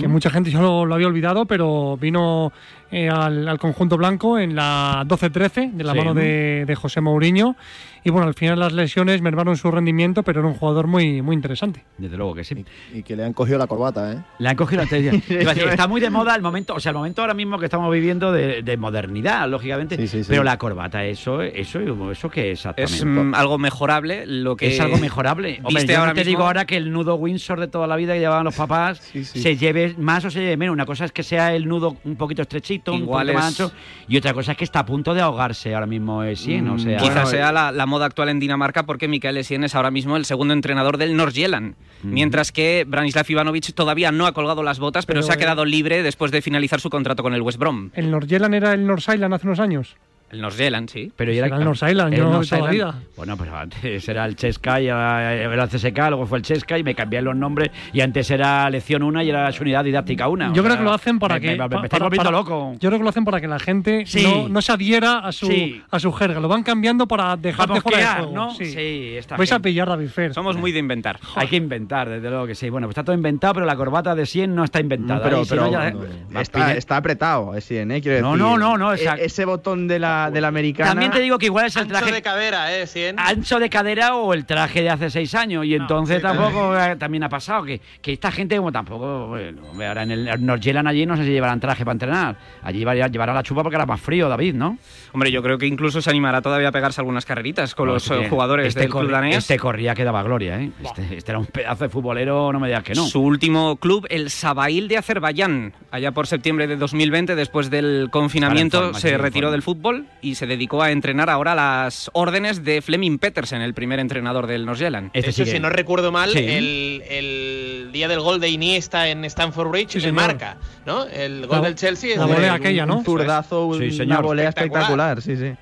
[0.00, 2.52] que mucha gente ya lo, lo había olvidado, pero vino
[2.90, 5.98] eh, al, al conjunto blanco en la 12-13 de la Sí.
[5.98, 7.56] mano de, de José Mourinho.
[8.04, 11.36] Y bueno, al final las lesiones mermaron su rendimiento, pero era un jugador muy, muy
[11.36, 11.84] interesante.
[11.98, 12.64] Desde luego que sí.
[12.92, 14.18] Y que le han cogido la corbata, ¿eh?
[14.38, 14.88] Le han cogido la
[15.70, 18.32] Está muy de moda el momento, o sea, el momento ahora mismo que estamos viviendo
[18.32, 19.96] de, de modernidad, lógicamente.
[19.96, 20.28] Sí, sí, sí.
[20.28, 22.96] Pero la corbata, eso, eso, eso qué es exactamente.
[22.96, 25.60] Es mm, algo mejorable, lo que Es algo mejorable.
[25.62, 27.86] Hombre, viste yo ahora no te mismo- digo ahora que el nudo Windsor de toda
[27.86, 29.40] la vida que llevaban los papás Sí, sí.
[29.40, 30.72] se lleve más o se lleve menos.
[30.72, 33.72] Una cosa es que sea el nudo un poquito estrechito, Igual un poquito más ancho,
[34.08, 36.98] y otra cosa es que está a punto de ahogarse ahora mismo Essien, o sea,
[36.98, 40.16] Quizás Bueno, sea la, la moda actual en Dinamarca porque Mikael Essien es ahora mismo
[40.16, 45.04] el segundo entrenador del Nordsjælland, mientras que Branislav Ivanovic todavía no ha colgado las botas,
[45.04, 47.90] pero, Pero, se ha quedado libre después de finalizar su contrato con el West Brom.
[47.92, 49.96] ¿El Norgelan era el Norsailand hace unos años?
[50.32, 51.12] El North Zealand, sí.
[51.14, 52.94] Pero Será el North Island, yo toda la vida.
[53.16, 56.78] Bueno, pero antes era el Chesca y ahora era el CSK, luego fue el Chesca
[56.78, 60.28] y me cambié los nombres y antes era lección 1 y era su unidad didáctica
[60.28, 60.54] 1.
[60.54, 61.48] Yo creo que lo hacen para que.
[61.48, 62.72] Me, me, para- para- loco.
[62.80, 64.22] Yo creo que lo hacen para que la gente Sí.
[64.22, 65.82] no, no se adhiera a su, Sí.
[65.90, 66.40] a su jerga.
[66.40, 68.32] Lo van cambiando para fuera de juego.
[68.34, 68.54] ¿no?
[68.54, 68.64] Sí.
[68.66, 70.32] Sí, esta Vais a pillar David Fer.
[70.34, 71.18] Somos muy de inventar.
[71.36, 72.70] Hay que inventar, desde luego que sí.
[72.70, 75.22] Bueno, pues está todo inventado, pero la corbata de 100 no está inventada.
[75.22, 75.92] pero Y si pero no, ya-
[76.40, 77.84] está, está apretado, es ¿eh?
[78.02, 80.90] Quiero No, decir, no, no, no, e- esa- ese botón de la, de la americana.
[80.90, 82.86] También te digo que igual es el Ancho traje de cadera, ¿eh?
[82.86, 83.18] 100.
[83.18, 85.64] ancho de cadera o el traje de hace seis años.
[85.64, 89.28] Y entonces sí, tampoco eh, también ha pasado que, que esta gente como tampoco.
[89.28, 92.36] Bueno, ahora en el North Zealand allí no sé si llevarán traje para entrenar.
[92.62, 94.78] Allí llevará- llevará la chupa porque era más frío, David, ¿no?
[95.12, 98.02] Hombre, yo creo que incluso se animará todavía a pegarse algunas carreritas con No, los
[98.04, 99.36] sí eh, que jugadores este del club danés.
[99.36, 100.70] Este corría que daba gloria, ¿eh?
[100.82, 103.04] Este, este era un pedazo de futbolero, no me digas que no.
[103.06, 108.80] Su último club, el Sabail de Azerbaiyán, allá por septiembre de 2020, después del confinamiento,
[108.82, 112.80] forma, se sí, retiró del fútbol y se dedicó a entrenar ahora las órdenes de
[112.82, 115.10] Fleming Petersen, el primer entrenador del North Zealand.
[115.14, 116.38] Este De hecho, si no recuerdo mal, Sí.
[116.38, 120.14] el, el día del gol de Iniesta en Stamford Bridge Sí, se señor.
[120.22, 121.04] marca, ¿no?
[121.06, 122.16] El gol La- del Chelsea.
[122.16, 122.98] la volea aquella, ¿no?
[122.98, 125.12] Un zurdazo, un- Sí, una volea Espectacular.
[125.18, 125.56] espectacular, sí, sí.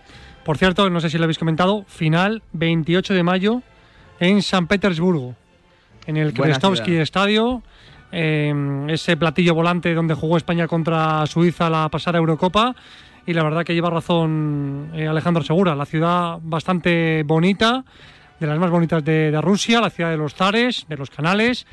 [0.44, 3.62] Por cierto, no sé si lo habéis comentado, final 28 de mayo
[4.20, 5.34] en San Petersburgo,
[6.06, 6.96] en el Krestovsky.
[6.96, 7.62] Estadio,
[8.12, 8.52] eh,
[8.88, 12.74] ese platillo volante donde jugó España contra Suiza la pasada Eurocopa.
[13.30, 17.84] Y la verdad que lleva razón eh, Alejandro Segura, la ciudad bastante bonita,
[18.40, 21.64] de las más bonitas de, de Rusia, la ciudad de los zares, de los canales.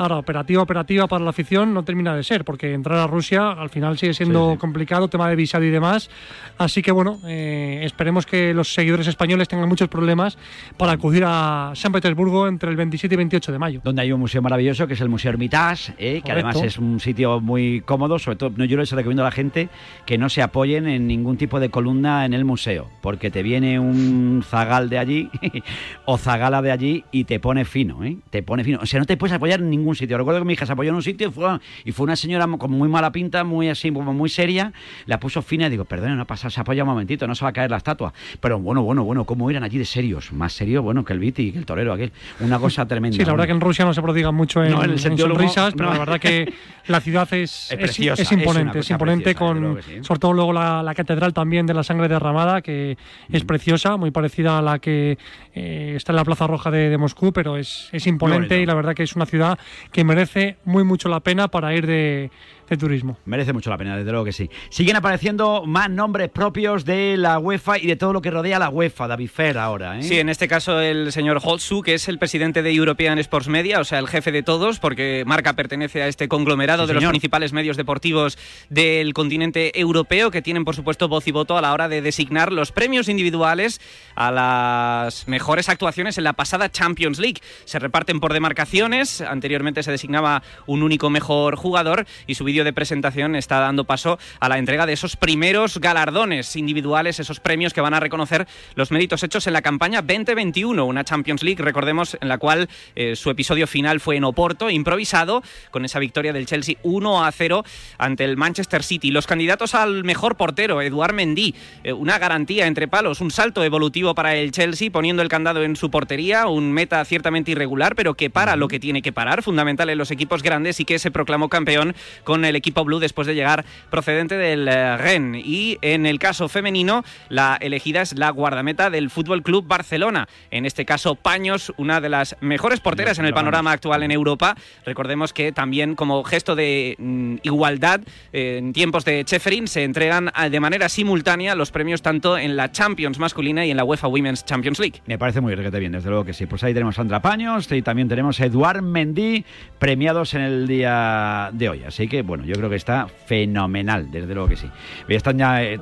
[0.00, 3.68] Ahora, operativa, operativa para la afición no termina de ser, porque entrar a Rusia al
[3.68, 4.58] final sigue siendo Sí, sí.
[4.58, 6.08] complicado, tema de visado y demás.
[6.56, 10.38] Así que bueno, eh, esperemos que los seguidores españoles tengan muchos problemas
[10.78, 13.80] para acudir a San Petersburgo entre el 27 y 28 de mayo.
[13.84, 16.22] donde hay un museo maravilloso que es el Museo Hermitage, ¿eh?
[16.24, 19.32] que además es un sitio muy cómodo, sobre todo no, yo les recomiendo a la
[19.32, 19.68] gente
[20.06, 23.78] que no se apoyen en ningún tipo de columna en el museo, porque te viene
[23.78, 25.30] un zagal de allí
[26.06, 28.16] o zagala de allí y te pone fino, ¿eh?
[28.30, 30.16] te pone fino, o sea, no te puedes apoyar en ningún sitio.
[30.18, 32.46] Recuerdo que mi hija se apoyó en un sitio y fue, y fue una señora
[32.58, 34.72] con muy mala pinta, muy así, como muy seria,
[35.06, 37.50] la puso fina y digo, perdón, no pasa, se apoya un momentito, no se va
[37.50, 38.12] a caer la estatua.
[38.40, 40.32] Pero bueno, bueno, bueno, ¿cómo eran allí de serios?
[40.32, 42.12] Más serio, bueno, que el Viti, que el torero aquel.
[42.40, 43.16] Una cosa tremenda.
[43.16, 45.18] Sí, la verdad que en Rusia no se prodigan mucho en, No, en el en
[45.18, 45.92] sonrisas, pero no.
[45.94, 46.52] la verdad que
[46.86, 49.98] la ciudad es, Es preciosa, es es una imponente, es, imponente preciosa, con, luego sí.
[50.02, 52.96] sobre todo luego la, la catedral también de la sangre derramada, que
[53.28, 53.36] Mm.
[53.36, 55.18] es preciosa, muy parecida a la que
[55.54, 58.74] eh, está en la Plaza Roja de, de Moscú, pero es, es imponente y la
[58.74, 59.58] verdad que es una ciudad
[59.92, 62.30] que merece muy mucho la pena para ir de,
[62.70, 63.18] de turismo.
[63.24, 64.48] Merece mucho la pena, desde luego que sí.
[64.70, 68.60] Siguen apareciendo más nombres propios de la UEFA y de todo lo que rodea a
[68.60, 69.98] la UEFA, David Fer ahora.
[69.98, 70.02] ¿eh?
[70.04, 73.80] Sí, en este caso el señor Holtzu, que es el presidente de European Sports Media,
[73.80, 77.04] o sea, el jefe de todos, porque Marca pertenece a este conglomerado Sí, de los
[77.10, 81.72] principales medios deportivos del continente europeo, que tienen, por supuesto, voz y voto a la
[81.72, 83.80] hora de designar los premios individuales
[84.14, 87.40] a las mejores actuaciones en la pasada Champions League.
[87.64, 92.72] Se reparten por demarcaciones, anteriormente se designaba un único mejor jugador y su vídeo de
[92.72, 97.80] presentación está dando paso a la entrega de esos primeros galardones individuales, esos premios que
[97.80, 102.28] van a reconocer los méritos hechos en la campaña 2021, una Champions League, recordemos, en
[102.28, 106.76] la cual eh, su episodio final fue en Oporto, improvisado, con esa victoria del Chelsea
[106.82, 107.64] 1 a 0
[107.98, 109.10] ante el Manchester City.
[109.10, 114.14] Los candidatos al mejor portero, Eduard Mendy, eh, una garantía entre palos, un salto evolutivo
[114.14, 118.30] para el Chelsea, poniendo el candado en su portería, un meta ciertamente irregular, pero que
[118.30, 121.48] para lo que tiene que parar, fundamental en los equipos grandes y que se proclamó
[121.48, 121.94] campeón
[122.24, 125.42] con el equipo blue después de llegar procedente del eh, Rennes.
[125.44, 130.28] Y en el caso femenino, la elegida es la guardameta del Fútbol Club Barcelona.
[130.50, 134.56] En este caso, Paños, una de las mejores porteras en el panorama actual en Europa.
[134.84, 138.00] Recordemos que también como gesto de mm, igualdad,
[138.32, 142.56] eh, en tiempos de Cheferin se entregan ah, de manera simultánea los premios tanto en
[142.56, 145.00] la Champions masculina y en la UEFA Women's Champions League.
[145.06, 146.46] Me parece muy requete bien, desde luego que sí.
[146.46, 149.44] Pues ahí tenemos a Sandra Paños y también tenemos a Eduard Mendy
[149.78, 151.84] premiados en el día de hoy.
[151.84, 154.68] Así que, bueno, yo creo que está fenomenal, desde luego que sí.
[155.08, 155.62] Ya están ya...
[155.62, 155.78] eh,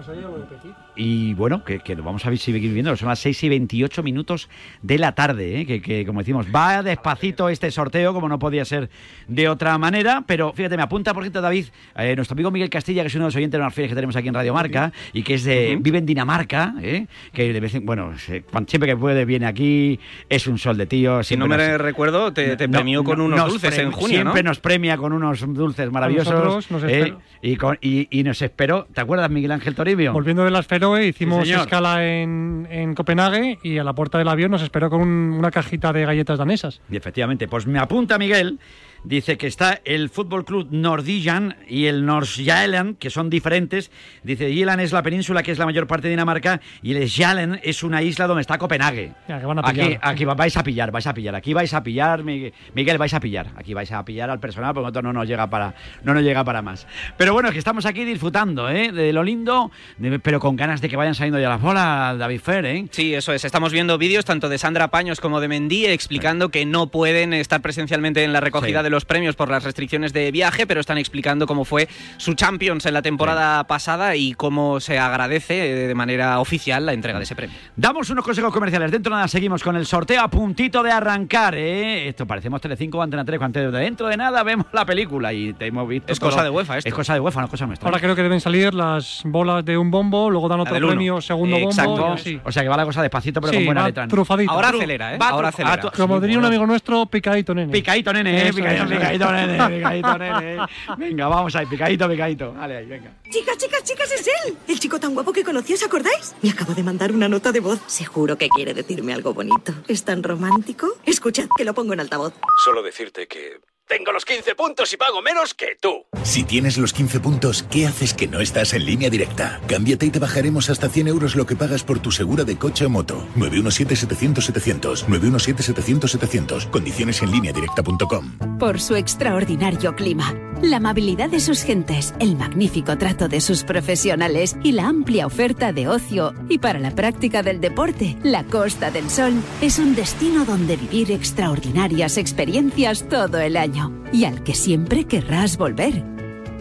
[1.01, 2.97] y bueno, que, que lo vamos a seguir viendo.
[2.97, 4.49] Son las 6 y 28 minutos
[4.83, 5.67] de la tarde, ¿eh?
[5.67, 8.91] que, que, como decimos, va despacito este sorteo, como no podía ser
[9.29, 10.25] de otra manera.
[10.27, 11.67] Pero fíjate, me apunta, por ejemplo, David,
[11.97, 13.95] eh, nuestro amigo Miguel Castilla, que es uno de los oyentes de las ferias que
[13.95, 17.07] tenemos aquí en Radio Marca y que es de, vive en Dinamarca, ¿eh?
[17.33, 21.23] que de vez en bueno, siempre que puede viene aquí, es un sol de tío.
[21.23, 23.93] Si no me nos- recuerdo, te, te no, premió con no, unos nos dulces en
[23.93, 24.51] junio, Siempre ¿no?
[24.51, 26.38] nos premia con unos dulces maravillosos.
[26.45, 27.15] Nosotros nos ¿eh?
[27.43, 28.87] y, con- y- y nos esperó.
[28.93, 30.13] ¿Te acuerdas, Miguel Ángel Toribio?
[30.13, 31.61] Volviendo de las Feroe, hicimos señor.
[31.63, 35.51] escala en, en Copenhague y a la puerta del avión nos esperó con un- una
[35.51, 36.81] cajita de galletas danesas.
[36.91, 38.59] Y efectivamente, pues me apunta Miguel
[39.05, 43.91] Dice que está el Fútbol Club Nordijan y el Norsjælland, que son diferentes.
[44.23, 47.61] Dice, Jylland es la península que es la mayor parte de Dinamarca y el Sjælland
[47.63, 49.13] es una isla donde está Copenhague.
[49.29, 49.63] Ya, que van a
[50.03, 51.35] Aquí, vais a pillar, vais a pillar.
[51.35, 53.49] Aquí vais a pillar, Miguel, Miguel, vais a pillar.
[53.57, 56.45] Aquí vais a pillar al personal porque nosotros no nos llega para, no nos llega
[56.45, 56.87] para más.
[57.17, 58.93] Pero bueno, que estamos aquí disfrutando, ¿eh?
[58.93, 62.41] De lo lindo, de- pero con ganas de que vayan saliendo ya las bolas, David
[62.41, 62.87] Fer, ¿eh?
[62.91, 63.45] Sí, eso es.
[63.45, 67.63] Estamos viendo vídeos tanto de Sandra Paños como de Mendí explicando que no pueden estar
[67.63, 68.85] presencialmente en la recogida Sí.
[68.85, 72.87] de los premios por las restricciones de viaje, pero están explicando cómo fue su Champions
[72.87, 77.25] en la temporada pasada y cómo se agradece eh, de manera oficial la entrega de
[77.25, 77.57] ese premio.
[77.77, 78.91] Damos unos consejos comerciales.
[78.91, 82.09] Dentro de nada seguimos con el sorteo a puntito de arrancar, ¿eh?
[82.09, 83.39] Esto parecemos Telecinco o Antena 3.
[83.39, 86.13] Cuando dentro de nada vemos la película y te hemos visto.
[86.13, 86.89] Es cosa de UEFA esto.
[86.89, 87.89] Es cosa de UEFA, no es cosa nuestra.
[87.89, 91.57] Ahora creo que deben salir las bolas de un bombo, luego dan otro premio, segundo
[91.57, 91.91] Exacto.
[91.91, 92.13] bombo.
[92.15, 92.41] así.
[92.45, 94.07] O sea que va la cosa despacito, pero Sí, con buena letra.
[94.09, 94.53] trufadito.
[94.53, 95.19] Ahora acelera, ¿eh?
[95.19, 95.91] va Ahora acelera.
[95.97, 97.73] Como diría un amigo nuestro, picadito, nene.
[97.73, 100.57] Picadito, nene, eh, picadito, eso, picadito, nene, picadito, nene.
[100.97, 102.53] Venga, vamos ahí, picadito, picadito.
[102.53, 103.13] Vale, ahí, venga.
[103.31, 104.57] Chicas, chicas, chicas, es él.
[104.67, 106.35] El chico tan guapo que conocí, ¿os acordáis?
[106.43, 107.81] Me acabo de mandar una nota de voz.
[107.87, 109.73] Seguro que quiere decirme algo bonito.
[109.87, 110.89] ¿Es tan romántico?
[111.05, 112.35] Escuchad que lo pongo en altavoz.
[112.65, 116.05] Solo decirte que tengo los 15 puntos y pago menos que tú.
[116.23, 119.61] Si tienes los 15 puntos, ¿qué haces que no estás en línea directa?
[119.67, 122.85] Cámbiate y te bajaremos hasta 100 euros lo que pagas por tu segura de coche
[122.85, 123.27] o moto.
[123.37, 125.07] 917-700-700.
[125.07, 126.71] 917-700-700.
[126.71, 128.59] Condiciones en línea directa.com.
[128.59, 134.57] Por su extraordinario clima, la amabilidad de sus gentes, el magnífico trato de sus profesionales
[134.63, 139.09] y la amplia oferta de ocio y para la práctica del deporte, la Costa del
[139.09, 143.78] Sol es un destino donde vivir extraordinarias experiencias todo el año
[144.13, 146.05] y al que siempre querrás volver.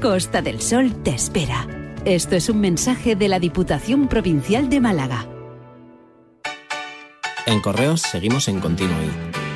[0.01, 1.67] Costa del Sol te espera.
[2.05, 5.27] Esto es un mensaje de la Diputación Provincial de Málaga.
[7.45, 8.97] En Correos seguimos en Continuo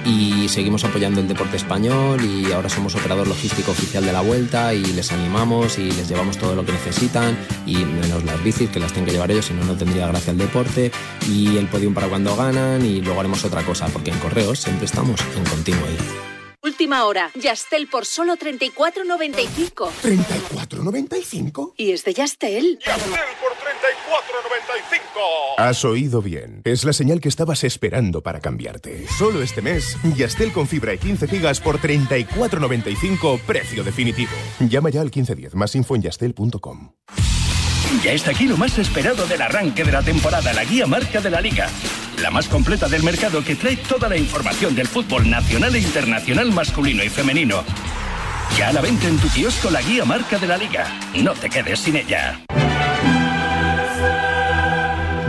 [0.06, 4.74] y seguimos apoyando el deporte español y ahora somos operador logístico oficial de la vuelta
[4.74, 8.80] y les animamos y les llevamos todo lo que necesitan y menos las bicis que
[8.80, 10.91] las tienen que llevar ellos, si no, no tendría gracia el deporte
[11.30, 14.86] y el podium para cuando ganan y luego haremos otra cosa porque en Correos siempre
[14.86, 16.31] estamos en Continuo.
[16.63, 17.32] Última hora.
[17.34, 19.89] Yastel por solo 34.95.
[20.04, 21.74] ¿34.95?
[21.76, 22.78] Y es de Yastel.
[22.84, 25.56] por 34.95.
[25.58, 26.62] Has oído bien.
[26.63, 29.08] Es la señal que estabas esperando para cambiarte.
[29.08, 34.32] Solo este mes, Yastel con fibra y 15 gigas por 34.95, precio definitivo.
[34.60, 36.91] Llama ya al 1510, más info en yastel.com.
[37.99, 41.30] Ya está aquí lo más esperado del arranque de la temporada, la guía marca de
[41.30, 41.67] la liga.
[42.19, 46.51] La más completa del mercado que trae toda la información del fútbol nacional e internacional
[46.51, 47.63] masculino y femenino.
[48.58, 50.88] Ya a la venta en tu kiosco la guía marca de la liga.
[51.15, 52.41] No te quedes sin ella.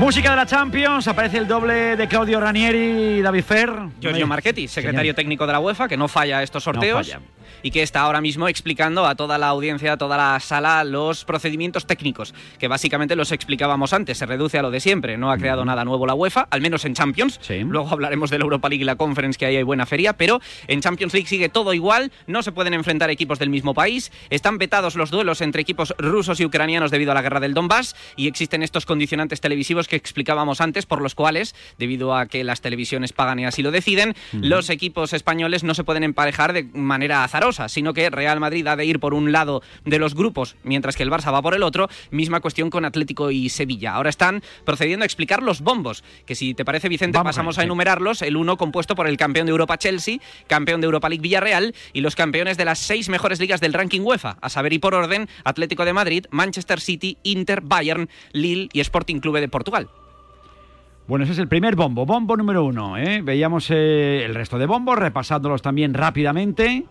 [0.03, 3.71] Música de la Champions, aparece el doble de Claudio Ranieri y David Fer.
[4.01, 7.07] Giorgio Marchetti, secretario técnico de la UEFA, que no falla estos sorteos.
[7.07, 7.21] falla.
[7.65, 11.25] Y que está ahora mismo explicando a toda la audiencia, a toda la sala, los
[11.25, 14.19] procedimientos técnicos, que básicamente los explicábamos antes.
[14.19, 15.17] Se reduce a lo de siempre.
[15.17, 17.39] No ha creado nada nuevo la UEFA, al menos en Champions.
[17.49, 20.15] Luego hablaremos de la Europa League y la Conference, que ahí hay buena feria.
[20.15, 22.11] Pero en Champions League sigue todo igual.
[22.27, 24.11] No se pueden enfrentar equipos del mismo país.
[24.31, 27.95] Están vetados los duelos entre equipos rusos y ucranianos debido a la guerra del Donbass.
[28.17, 32.63] Y existen estos condicionantes televisivos que explicábamos antes, por los cuales, debido a que las
[32.63, 37.25] televisiones pagan y así lo deciden, los equipos españoles no se pueden emparejar de manera
[37.25, 40.97] azarosa, sino que Real Madrid ha de ir por un lado de los grupos, mientras
[40.97, 41.91] que el Barça va por el otro.
[42.11, 43.93] Misma cuestión con Atlético y Sevilla.
[43.93, 47.61] Ahora están procediendo a explicar los bombos, que si te parece, Vicente, Vamos pasamos a
[47.61, 48.23] a enumerarlos.
[48.23, 52.01] El uno compuesto por el campeón de Europa Chelsea, campeón de Europa League Villarreal y
[52.01, 55.29] los campeones de las seis mejores ligas del ranking UEFA, a saber y por orden,
[55.45, 59.82] Atlético de Madrid, Manchester City, Inter, Bayern, Lille y Sporting Clube de Portugal.
[61.09, 62.97] Bueno, ese es el primer bombo, bombo número uno.
[62.97, 63.23] ¿eh?
[63.23, 66.87] Veíamos eh, el resto de bombos, repasándolos también rápidamente.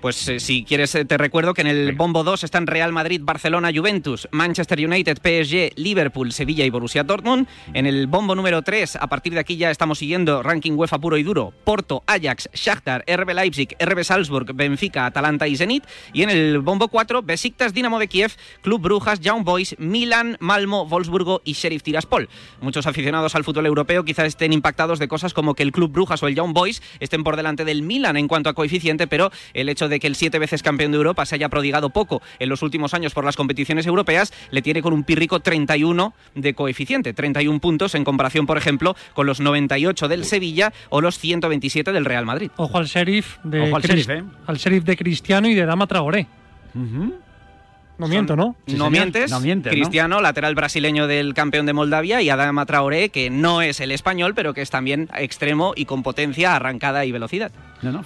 [0.00, 3.20] Pues eh, si quieres eh, te recuerdo que en el bombo 2 están Real Madrid,
[3.24, 7.48] Barcelona, Juventus, Manchester United, PSG, Liverpool, Sevilla y Borussia Dortmund.
[7.72, 11.16] En el bombo número 3, a partir de aquí ya estamos siguiendo ranking UEFA puro
[11.16, 15.84] y duro, Porto, Ajax, Shakhtar, RB Leipzig, RB Salzburg, Benfica, Atalanta y Zenit.
[16.12, 18.32] Y en el bombo 4, Besiktas, Dinamo de Kiev,
[18.62, 22.28] Club Brujas, Young Boys, Milan, Malmo, Wolfsburgo y Sheriff Tiraspol.
[22.60, 26.22] Muchos aficionados al fútbol europeo quizás estén impactados de cosas como que el Club Brujas
[26.22, 29.68] o el Young Boys estén por delante del Milan en cuanto a coeficiente, pero el
[29.68, 32.62] hecho de que el siete veces campeón de Europa se haya prodigado poco en los
[32.62, 37.60] últimos años por las competiciones europeas le tiene con un pírrico 31 de coeficiente, 31
[37.60, 42.26] puntos en comparación, por ejemplo, con los 98 del Sevilla o los 127 del Real
[42.26, 42.50] Madrid.
[42.56, 44.24] Ojo al sheriff de Ojo al sheriff, ¿eh?
[44.46, 46.26] al sheriff de Cristiano y de Dama Traoré.
[47.98, 48.56] No miento, ¿no?
[48.66, 49.32] no mientes,
[49.70, 54.34] Cristiano, lateral brasileño del campeón de Moldavia, y Adama Traoré, que no es el español,
[54.34, 57.52] pero que es también extremo y con potencia, arrancada y velocidad.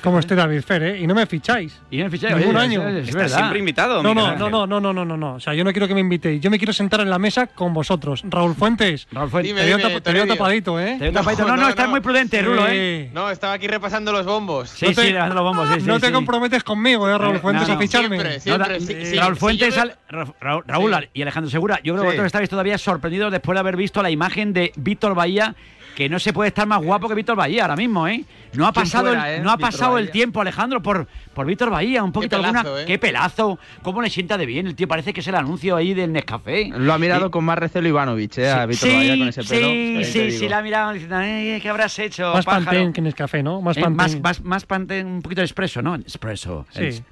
[0.02, 0.98] Como este David Fer, ¿eh?
[1.00, 1.80] Y no me ficháis.
[1.90, 2.37] Y no me ficháis.
[2.37, 2.88] Ningún oye, año.
[2.88, 3.37] es- es Está verdad.
[3.38, 4.02] siempre invitado.
[4.02, 5.35] No, no, no, no, no, no, no, no, no.
[5.35, 6.40] O sea, yo no quiero que me invitéis.
[6.40, 8.22] Yo me quiero sentar en la mesa con vosotros.
[8.28, 9.06] Raúl Fuentes.
[9.12, 9.54] Raúl Fuentes.
[9.54, 10.96] Te veo, tap- te veo tapadito, ¿eh?
[10.98, 11.46] Te veo tapadito.
[11.46, 13.11] No, no, estás muy prudente, Rulo, ¿eh?
[13.12, 14.70] No, estaba aquí repasando los bombos.
[14.70, 16.12] Sí, sí, levantando los bombos, sí, sí, no te sí.
[16.12, 17.80] comprometes conmigo, ¿eh, Raúl Fuentes, no, a no.
[17.80, 18.16] ficharme.
[18.16, 18.68] Siempre, siempre.
[18.68, 19.97] No, da- sí, eh, sí, Raúl Fuentes, al-
[20.40, 22.16] Raúl y Alejandro Segura, yo creo que Sí.
[22.16, 25.55] vosotros estáis todavía sorprendidos después de haber visto la imagen de Víctor Bahía,
[25.95, 28.24] que no se puede estar más guapo que Víctor Bahía ahora mismo, ¿eh?
[28.53, 29.41] No ha ¿Quién pasado, fuera, eh?
[29.41, 32.83] no ha pasado el tiempo, Alejandro, por, por Víctor Bahía, un poquito pelazo, alguna.
[32.83, 32.85] ¿eh?
[32.87, 35.95] Qué pelazo, cómo le sienta de bien el tío, parece que es el anuncio ahí
[35.95, 36.70] del Nescafé.
[36.76, 38.51] Lo ha mirado con más recelo Ivanovic, ¿eh?
[38.51, 39.68] A Víctor sí, Bahía con ese pelo.
[39.68, 42.33] Sí, sí, sí, la ha mirado diciendo, "Eh, ¿qué habrás hecho?
[42.35, 42.64] Más pájaro?".
[42.66, 43.61] Pantene que Nescafé, ¿no?
[43.62, 43.97] Más Eh, Pantene.
[44.20, 45.95] más, más, más Pantene, un poquito de espresso, ¿no?
[45.95, 46.66] Espresso.
[46.70, 47.03] Sí.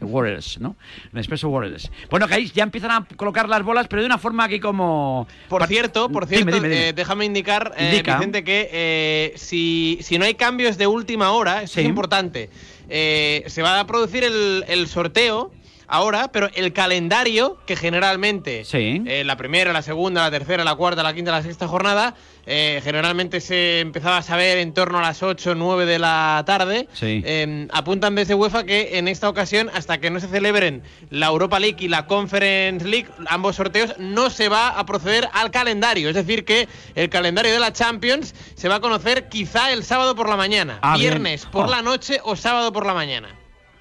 [0.00, 0.76] Wireless, ¿no?
[1.14, 1.90] Espresso wireless.
[2.10, 5.26] Bueno, que ahí ya empiezan a colocar las bolas, pero de una forma aquí como...
[5.48, 6.88] Por cierto, por Dime, cierto, dime, dime.
[6.88, 8.16] eh, déjame indicar, eh, Indica.
[8.16, 11.80] Vicente, que eh, si, si no hay cambios de última hora, eso Sí.
[11.80, 12.50] es importante,
[12.88, 15.50] eh, se va a producir el, el sorteo
[15.88, 19.02] ahora, pero el calendario, que generalmente Sí.
[19.06, 22.14] eh, la primera, la segunda, la tercera, la cuarta, la quinta, la sexta jornada,
[22.46, 26.42] eh, generalmente se empezaba a saber en torno a las 8 o 9 de la
[26.46, 26.88] tarde.
[26.94, 27.22] Sí.
[27.24, 31.58] Eh, apuntan desde UEFA que en esta ocasión, hasta que no se celebren la Europa
[31.58, 36.08] League y la Conference League, ambos sorteos, no se va a proceder al calendario.
[36.08, 40.14] Es decir, que el calendario de la Champions se va a conocer quizá el sábado
[40.14, 41.10] por la mañana, Ah, bien.
[41.10, 41.70] viernes por Oh.
[41.70, 43.28] la noche o sábado por la mañana.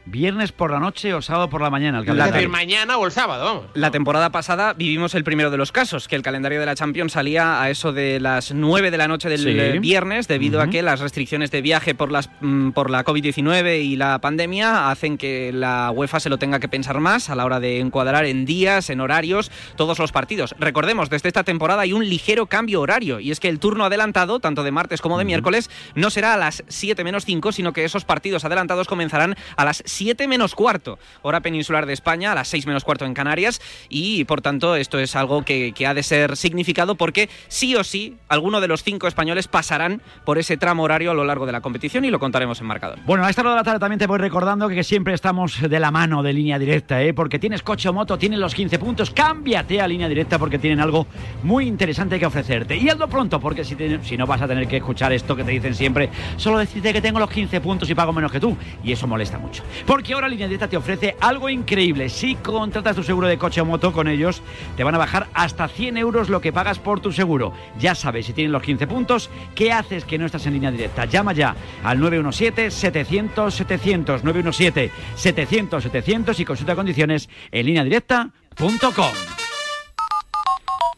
[0.10, 2.00] Viernes por la noche o sábado por la mañana.
[2.00, 2.50] El decir, calendario.
[2.50, 3.66] mañana o el sábado, vamos.
[3.74, 7.12] La temporada pasada vivimos el primero de los casos, que el calendario de la Champions
[7.12, 9.50] salía a eso de las 9 de la noche del Sí.
[9.50, 13.84] eh, viernes, debido a que las restricciones de viaje por, las, mm, por la COVID-19
[13.84, 17.44] y la pandemia hacen que la UEFA se lo tenga que pensar más a la
[17.44, 20.56] hora de encuadrar en días, en horarios, todos los partidos.
[20.58, 24.40] Recordemos, desde esta temporada hay un ligero cambio horario, y es que el turno adelantado,
[24.40, 27.84] tanto de martes como de miércoles, no será a las 7 menos 5, sino que
[27.84, 29.97] esos partidos adelantados comenzarán a las 7
[30.28, 34.42] menos cuarto, hora peninsular de España, a las 6 menos cuarto en Canarias, y por
[34.42, 38.68] tanto esto es algo que, ha de ser significado porque sí o sí alguno de
[38.68, 42.10] los cinco españoles pasarán por ese tramo horario a lo largo de la competición y
[42.10, 43.00] lo contaremos en marcador.
[43.06, 45.80] Bueno, a esta hora de la tarde también te voy recordando que, siempre estamos de
[45.80, 47.14] la mano de línea directa, ¿eh?
[47.14, 50.80] porque tienes coche o moto, tienes los 15 puntos, cámbiate a línea directa porque tienen
[50.80, 51.08] algo
[51.44, 52.78] muy interesante que ofrecerte.
[52.78, 55.52] Y hazlo pronto, porque si, si no vas a tener que escuchar esto que te
[55.52, 58.56] dicen siempre, solo decirte que tengo los 15 puntos y pago menos que tú.
[58.84, 59.64] Y eso molesta mucho.
[59.88, 62.10] Porque ahora línea directa te ofrece algo increíble.
[62.10, 64.42] Si contratas tu seguro de coche o moto con ellos,
[64.76, 67.54] te van a bajar hasta 100 euros lo que pagas por tu seguro.
[67.80, 71.06] Ya sabes, si tienen los 15 puntos, ¿qué haces que no estás en línea directa?
[71.06, 79.47] Llama ya al 917-700-700, 917-700-700 y consulta condiciones en línea directa.com.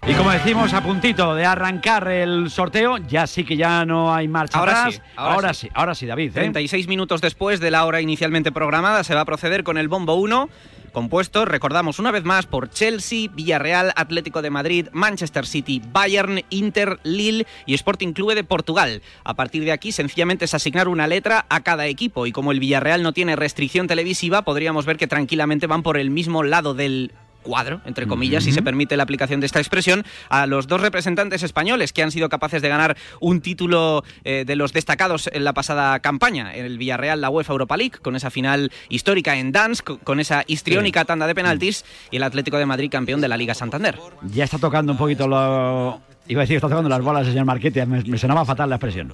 [0.09, 4.27] Y como decimos, a puntito de arrancar el sorteo, ya sí que ya no hay
[4.27, 4.95] marcha Ahora atrás.
[4.95, 6.29] sí, ahora sí, ahora sí, David.
[6.29, 6.39] ¿eh?
[6.41, 10.15] 36 minutos después de la hora inicialmente programada se va a proceder con el bombo
[10.15, 10.49] 1
[10.89, 16.99] compuesto, recordamos una vez más, por Chelsea, Villarreal, Atlético de Madrid, Manchester City, Bayern, Inter,
[17.03, 19.03] Lille y Sporting Clube de Portugal.
[19.23, 22.59] A partir de aquí, sencillamente es asignar una letra a cada equipo y como el
[22.59, 27.11] Villarreal no tiene restricción televisiva, podríamos ver que tranquilamente van por el mismo lado del
[27.49, 31.41] cuadro, entre comillas, si se permite la aplicación de esta expresión, a los dos representantes
[31.41, 35.53] españoles que han sido capaces de ganar un título eh, de los destacados en la
[35.53, 36.53] pasada campaña.
[36.55, 40.43] En el Villarreal, la UEFA Europa League, con esa final histórica en Dansk, con esa
[40.45, 43.97] histriónica tanda de penaltis, y el Atlético de Madrid, campeón de la Liga Santander.
[44.31, 46.01] Ya está tocando un poquito lo...
[46.27, 48.69] Iba a decir que está tocando las bolas el señor Marquete, me, me sonaba fatal
[48.69, 49.11] la expresión.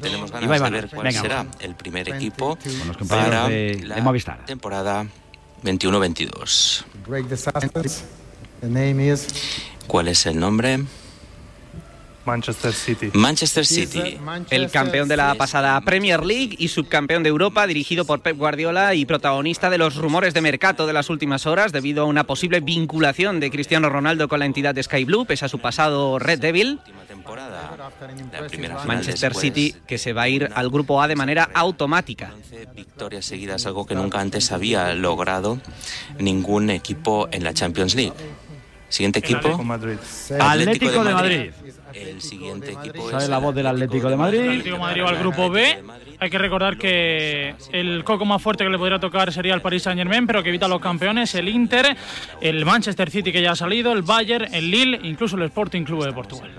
[0.00, 1.20] Tenemos ganas Iba de Ivanovic, ver cuál venga.
[1.20, 4.44] será el primer equipo Con los compañeros para de- la de Movistar.
[4.44, 5.06] temporada
[5.64, 6.84] 21-22.
[7.06, 8.04] Break the silence.
[8.60, 9.26] The name is
[9.86, 10.84] ¿Cuál es el nombre?
[12.24, 13.10] Manchester City.
[13.12, 14.18] Manchester City.
[14.50, 18.94] El campeón de la pasada Premier League y subcampeón de Europa, dirigido por Pep Guardiola
[18.94, 22.60] y protagonista de los rumores de mercado de las últimas horas debido a una posible
[22.60, 26.40] vinculación de Cristiano Ronaldo con la entidad de Sky Blue, pese a su pasado Red
[26.40, 26.80] Devil.
[27.26, 32.32] La Manchester después City, que se va a ir al grupo A de manera automática.
[32.74, 35.58] victorias seguidas, algo que nunca antes había logrado
[36.18, 38.12] ningún equipo en la Champions League.
[38.94, 39.60] Siguiente equipo.
[40.38, 41.50] Atlético de Madrid.
[41.92, 44.40] El siguiente equipo Sale es la voz del Atlético de Madrid.
[44.40, 45.82] Atlético de Madrid va al grupo B.
[46.20, 49.82] Hay que recordar que el coco más fuerte que le podría tocar sería el Paris
[49.82, 51.96] Saint Germain, pero que evita a los campeones, el Inter,
[52.40, 56.04] el Manchester City que ya ha salido, el Bayern, el Lille, incluso el Sporting Club
[56.04, 56.50] de Portugal.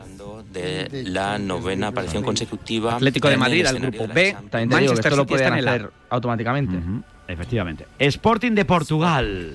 [0.51, 2.95] de la novena aparición consecutiva.
[2.95, 4.37] Atlético de Madrid al grupo de B.
[4.49, 5.71] También te digo que Manchester esto lo pueden en el A.
[5.71, 6.77] hacer automáticamente.
[7.29, 7.87] Efectivamente.
[7.97, 9.53] Sporting de Portugal.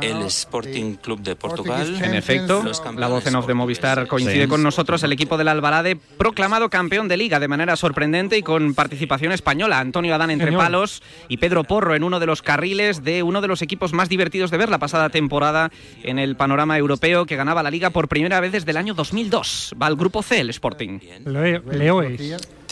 [0.00, 2.00] El Sporting Club de Portugal.
[2.02, 2.62] En efecto,
[2.96, 4.48] la voz en off de Movistar coincide Sí.
[4.48, 5.02] con nosotros.
[5.02, 9.78] El equipo del Albalade proclamado campeón de liga de manera sorprendente y con participación española.
[9.80, 10.62] Antonio Adán entre Señor.
[10.62, 14.08] palos y Pedro Porro en uno de los carriles de uno de los equipos más
[14.08, 15.70] divertidos de ver la pasada temporada
[16.02, 19.74] en el panorama europeo que ganaba la liga por primera vez desde el año 2002.
[19.80, 21.00] Va al grupo C, el Sporting.
[21.24, 22.20] Leo, Leoes.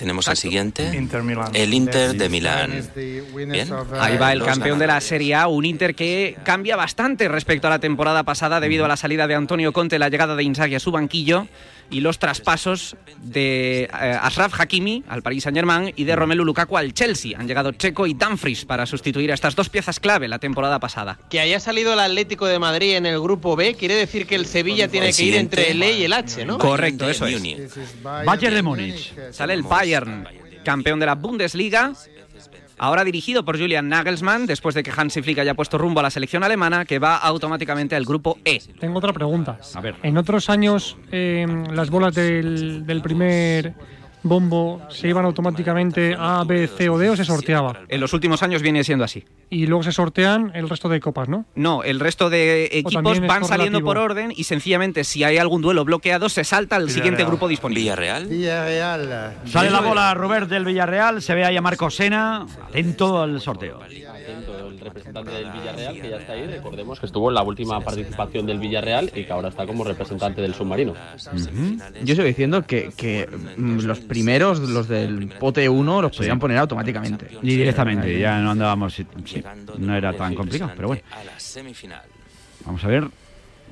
[0.00, 0.88] Tenemos el siguiente,
[1.52, 2.72] el Inter de Milán.
[2.96, 3.68] Bien.
[4.00, 7.66] Ahí va el Los campeón de la Serie A, un Inter que cambia bastante respecto
[7.66, 10.74] a la temporada pasada debido a la salida de Antonio Conte, la llegada de Inzaghi
[10.74, 11.48] a su banquillo
[11.90, 13.88] y los traspasos de eh,
[14.22, 17.38] Ashraf Hakimi al Paris Saint-Germain y de Romelu Lukaku al Chelsea.
[17.38, 21.18] Han llegado Checo y Dumfries para sustituir a estas dos piezas clave la temporada pasada.
[21.28, 24.46] Que haya salido el Atlético de Madrid en el grupo B quiere decir que el
[24.46, 26.58] Sevilla tiene que ir entre el E y el H, ¿no?
[26.58, 27.42] Correcto, eso es.
[28.02, 29.12] Bayern de Múnich.
[29.32, 30.26] Sale el Bayern,
[30.64, 31.92] campeón de la Bundesliga.
[32.82, 36.08] Ahora dirigido por Julian Nagelsmann, después de que Hansi Flick haya puesto rumbo a la
[36.08, 38.58] selección alemana, que va automáticamente al grupo E.
[38.80, 39.58] Tengo otra pregunta.
[39.74, 39.96] A ver.
[40.02, 43.74] En otros años, eh, las bolas del, del primer
[44.22, 47.80] bombo se iban automáticamente a, B, C o D o se sorteaba.
[47.88, 49.24] En los últimos años viene siendo así.
[49.48, 51.44] Y luego se sortean el resto de copas, ¿no?
[51.54, 55.84] No, el resto de equipos van saliendo por orden y sencillamente si hay algún duelo
[55.84, 57.80] bloqueado se salta al siguiente grupo disponible.
[57.80, 58.26] Villarreal.
[58.26, 59.36] Villarreal.
[59.46, 63.80] Sale la bola Robert del Villarreal, se ve ahí a Marco Sena, atento al sorteo.
[64.80, 68.46] El representante del Villarreal, que ya está ahí, recordemos que estuvo en la última participación
[68.46, 70.94] del Villarreal y que ahora está como representante del submarino.
[72.02, 76.56] Yo sigo diciendo que, que, mm, los primeros, los del pote 1, los podrían poner
[76.56, 77.28] automáticamente.
[77.42, 79.06] Y directamente, ya no andábamos, sí,
[79.78, 81.02] no era tan complicado, pero bueno.
[82.64, 83.08] Vamos a ver,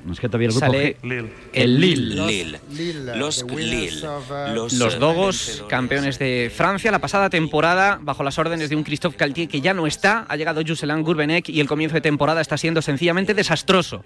[0.05, 1.29] nos queda todavía el grupo Sale G.
[1.53, 2.59] el Lille.
[2.71, 3.17] Lille.
[3.17, 3.91] Los Lille.
[4.53, 5.69] Los, Los eh, Dogos, vencedores.
[5.69, 9.73] campeones de Francia, la pasada temporada, bajo las órdenes de un Christophe Galtier que ya
[9.73, 14.03] no está, ha llegado Jocelyn Gourvenec y el comienzo de temporada está siendo sencillamente desastroso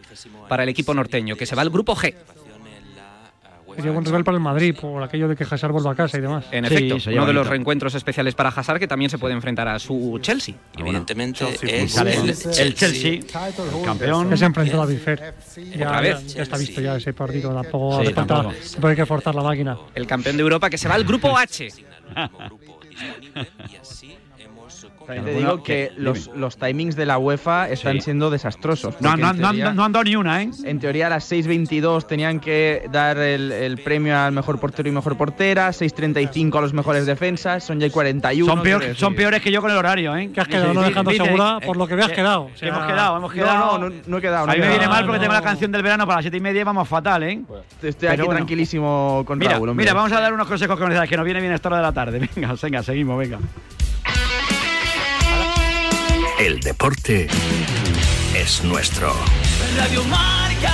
[0.50, 2.14] para el equipo norteño, que se va al grupo G.
[3.76, 6.22] Sería buen rival para el Madrid por aquello de que Hazard vuelva a casa y
[6.22, 6.46] demás.
[6.52, 9.68] En Sí, efecto, uno de los reencuentros especiales para Hazard que también se puede enfrentar
[9.68, 10.56] a su Chelsea.
[10.78, 13.26] Evidentemente Y es el, el, el Chelsea, el
[13.86, 14.30] campeón.
[14.30, 15.34] Que se enfrentó a David Fer.
[15.76, 16.28] Ya, Otra vez.
[16.28, 17.54] ya, ya está visto ya ese partido.
[17.54, 18.56] Tampoco Sí, hace falta- tampoco.
[18.72, 19.78] tampoco hay que forzar la máquina.
[19.96, 21.68] El campeón de Europa que se va al grupo H.
[25.06, 28.02] También te digo que los, los timings de la UEFA están Sí.
[28.02, 28.96] siendo desastrosos.
[29.02, 30.50] No, no, en no, teoría- no han dado ni una, ¿eh?
[30.64, 34.92] En teoría a las 6.22 tenían que dar el, el premio al mejor portero y
[34.92, 38.52] mejor portera, 6.35 a los mejores defensas, son ya 41.
[38.54, 40.30] Son, peor- son peores que yo con el horario, ¿eh?
[40.34, 42.42] Que has quedado, no Dice- dejando dice- segura eh, por lo que veas eh, quedado.
[42.44, 43.78] O que sea, hemos quedado, hemos No, quedado.
[43.80, 44.46] no, no, no he quedado.
[44.48, 45.22] no a mí me viene mal porque no.
[45.24, 47.42] tengo la canción del verano para las 7 y media y vamos fatal, ¿eh?
[47.82, 48.34] Estoy Pero aquí bueno.
[48.38, 49.70] tranquilísimo con Mira, Raúl.
[49.70, 49.84] hombre.
[49.84, 51.92] mira, vamos a dar unos consejos comerciales que nos viene bien esta hora de la
[51.92, 52.30] tarde.
[52.36, 53.40] Venga, venga, seguimos, venga.
[56.44, 57.28] El deporte
[58.36, 59.14] es nuestro.
[59.78, 60.74] Radio Marca.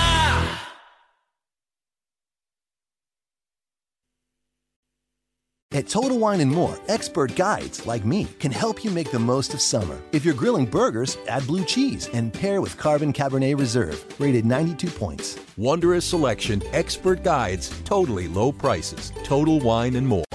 [5.71, 9.53] At Total Wine and More, expert guides like me can help you make the most
[9.53, 10.01] of summer.
[10.11, 14.87] If you're grilling burgers, add blue cheese and pair with Carbon Cabernet Reserve, rated 92
[14.89, 15.37] points.
[15.55, 19.13] Wondrous selection, expert guides, totally low prices.
[19.23, 20.25] Total Wine and More.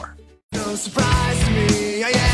[0.52, 2.33] No surprise to me, I am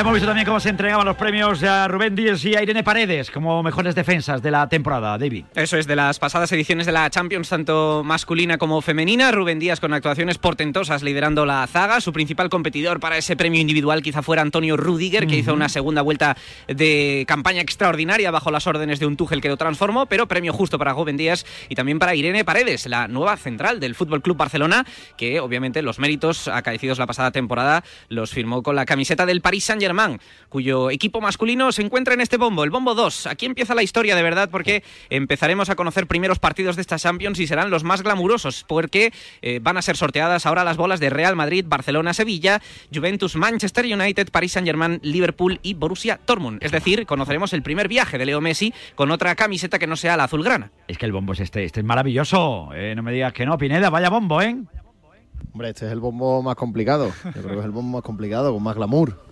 [0.00, 2.82] Ya hemos visto también cómo se entregaban los premios a Rubén Díaz y a Irene
[2.82, 5.44] Paredes como mejores defensas de la temporada, David.
[5.54, 9.30] Eso es, de las pasadas ediciones de la Champions, tanto masculina como femenina.
[9.30, 12.00] Rubén Díaz con actuaciones portentosas liderando la zaga.
[12.00, 16.00] Su principal competidor para ese premio individual quizá fuera Antonio Rudiger, que hizo una segunda
[16.00, 16.34] vuelta
[16.66, 20.78] de campaña extraordinaria bajo las órdenes de un Tuchel que lo transformó, pero premio justo
[20.78, 24.86] para Rubén Díaz y también para Irene Paredes, la nueva central del Fútbol Club Barcelona,
[25.18, 29.64] que obviamente los méritos acaecidos la pasada temporada los firmó con la camiseta del Paris
[29.64, 33.26] Saint Saint-Germain, cuyo equipo masculino se encuentra en este bombo, el bombo 2.
[33.26, 37.40] Aquí empieza la historia de verdad porque empezaremos a conocer primeros partidos de esta Champions
[37.40, 39.12] y serán los más glamurosos porque
[39.42, 42.60] eh, van a ser sorteadas ahora las bolas de Real Madrid, Barcelona, Sevilla,
[42.94, 46.62] Juventus, Manchester United, Paris Saint-Germain, Liverpool y Borussia Dortmund.
[46.62, 50.16] Es decir, conoceremos el primer viaje de Leo Messi con otra camiseta que no sea
[50.16, 50.70] la azulgrana.
[50.88, 52.70] Es que el bombo es este, este es maravilloso.
[52.74, 54.56] Eh, no me digas que no, Pineda, vaya bombo, ¿eh?
[55.52, 57.12] Hombre, este es el bombo más complicado.
[57.24, 59.29] Yo creo que es el bombo más complicado, con más glamour.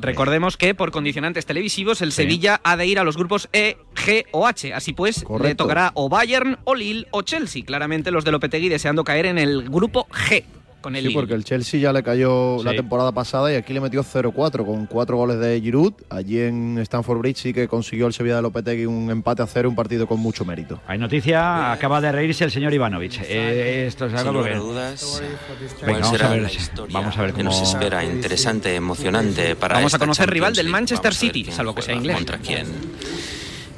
[0.00, 4.26] Recordemos que por condicionantes televisivos el Sevilla ha de ir a los grupos E, G
[4.32, 4.74] o H.
[4.74, 7.64] Así pues, le tocará o Bayern, o Lille o Chelsea.
[7.64, 10.44] Claramente los de Lopetegui deseando caer en el grupo G
[10.84, 12.76] con el Sí, porque el Chelsea ya le cayó la Sí.
[12.76, 15.94] temporada pasada y aquí le metió 0-4 con cuatro goles de Giroud.
[16.10, 19.68] Allí en Stamford Bridge sí que consiguió el Sevilla de Lopetegui un empate a cero,
[19.68, 20.80] un partido con mucho mérito.
[20.86, 23.20] Hay noticia, acaba de reírse el señor Ivanovic.
[23.26, 24.56] Eh, esto es Sin algo lugar que...
[24.56, 25.38] a dudas, Venga,
[25.80, 27.50] ¿cuál vamos será a ver, la historia vamos a ver que cómo...
[27.50, 28.04] nos espera?
[28.04, 30.72] Interesante, emocionante para Vamos a conocer rival Champions del League.
[30.72, 32.16] Manchester City, salvo que sea inglés.
[32.16, 32.66] ¿Contra quién?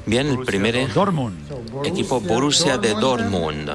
[0.07, 1.37] Bien, el primer Dortmund.
[1.85, 3.69] equipo Borussia de Dortmund.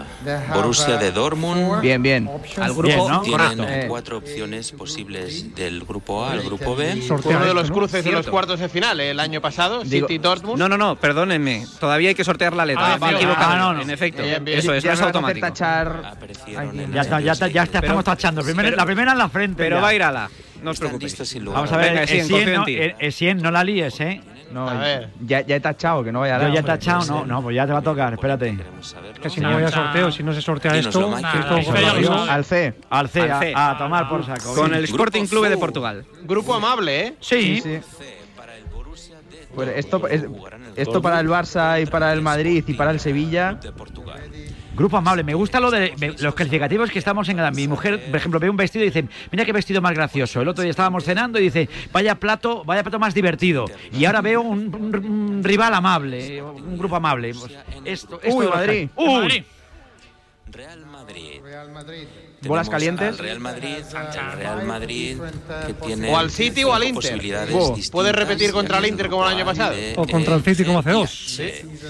[0.54, 1.80] Borussia de Dortmund.
[1.80, 2.28] Bien, bien.
[2.56, 3.20] Al grupo Bien, ¿no?
[3.20, 3.88] Tienen Correcto.
[3.88, 7.02] cuatro opciones posibles del grupo A al grupo B.
[7.24, 9.10] Uno de los cruces de los cuartos de final ¿eh?
[9.10, 10.58] el año pasado, Digo- City Dortmund.
[10.58, 11.66] No, no, no, perdónenme.
[11.78, 12.94] Todavía hay que sortear la letra.
[12.94, 13.52] Ah, Me he equivocado.
[13.52, 13.82] Ah, no, no.
[13.82, 14.22] En efecto.
[14.22, 14.58] Bien, bien.
[14.58, 15.46] Eso es, Ya no es automático.
[15.46, 16.16] tachar.
[16.92, 18.42] Ya está, ya está, ya está, Pero- estamos tachando.
[18.42, 19.62] Primero, pero- la primera en la frente.
[19.62, 19.82] Pero ya.
[19.82, 20.30] va a ir a la.
[20.62, 21.10] No os preocupéis.
[21.12, 23.98] listos sin lugar Vamos a ver, Venga, Essien, Essien, no, eh, Essien, no la líes,
[24.00, 24.20] ¿eh?
[24.52, 25.08] No, A ver.
[25.24, 26.52] ya, ya he tachado, que no vaya a Yo dar.
[26.54, 28.58] ya he tachado, no, no, pues ya te va a tocar, espérate.
[29.22, 31.14] Que si no vaya sorteo, si no se sortea esto.
[31.14, 32.74] Al C.
[32.90, 33.52] Al C, Al C.
[33.54, 34.54] A, a tomar por saco.
[34.54, 35.56] Con el Sporting Club de.
[35.56, 36.04] Portugal.
[36.24, 37.14] Grupo amable, ¿eh?
[37.20, 37.80] Sí, Sí, sí.
[39.54, 40.24] Pues esto, es-
[40.76, 43.58] esto para el Barça y para el Madrid y para el Sevilla.
[44.74, 45.22] Grupo amable.
[45.22, 48.48] Me gusta lo de me- los calificativos que estamos en Mi mujer, por ejemplo, ve
[48.50, 50.40] un vestido y dice, mira qué vestido más gracioso.
[50.40, 53.66] El otro día estábamos cenando y dice, vaya plato, vaya plato más divertido.
[53.92, 57.32] Y ahora veo un, un- un rival amable, un grupo amable.
[57.34, 57.52] Pues
[57.84, 58.88] esto, esto Uy, los Madrid.
[58.96, 59.44] Uy, Madrid.
[60.50, 62.06] Real Madrid.
[62.48, 63.08] Bolas calientes.
[63.08, 63.76] Al Real Madrid,
[64.36, 65.16] Real Madrid
[65.66, 66.94] que tiene O al City o al Inter.
[66.94, 67.60] posibilidades Buah.
[67.68, 69.74] distintas Puede repetir contra el Inter como el año pasado.
[69.96, 71.10] O contra el City como hace dos.
[71.10, 71.48] Sí.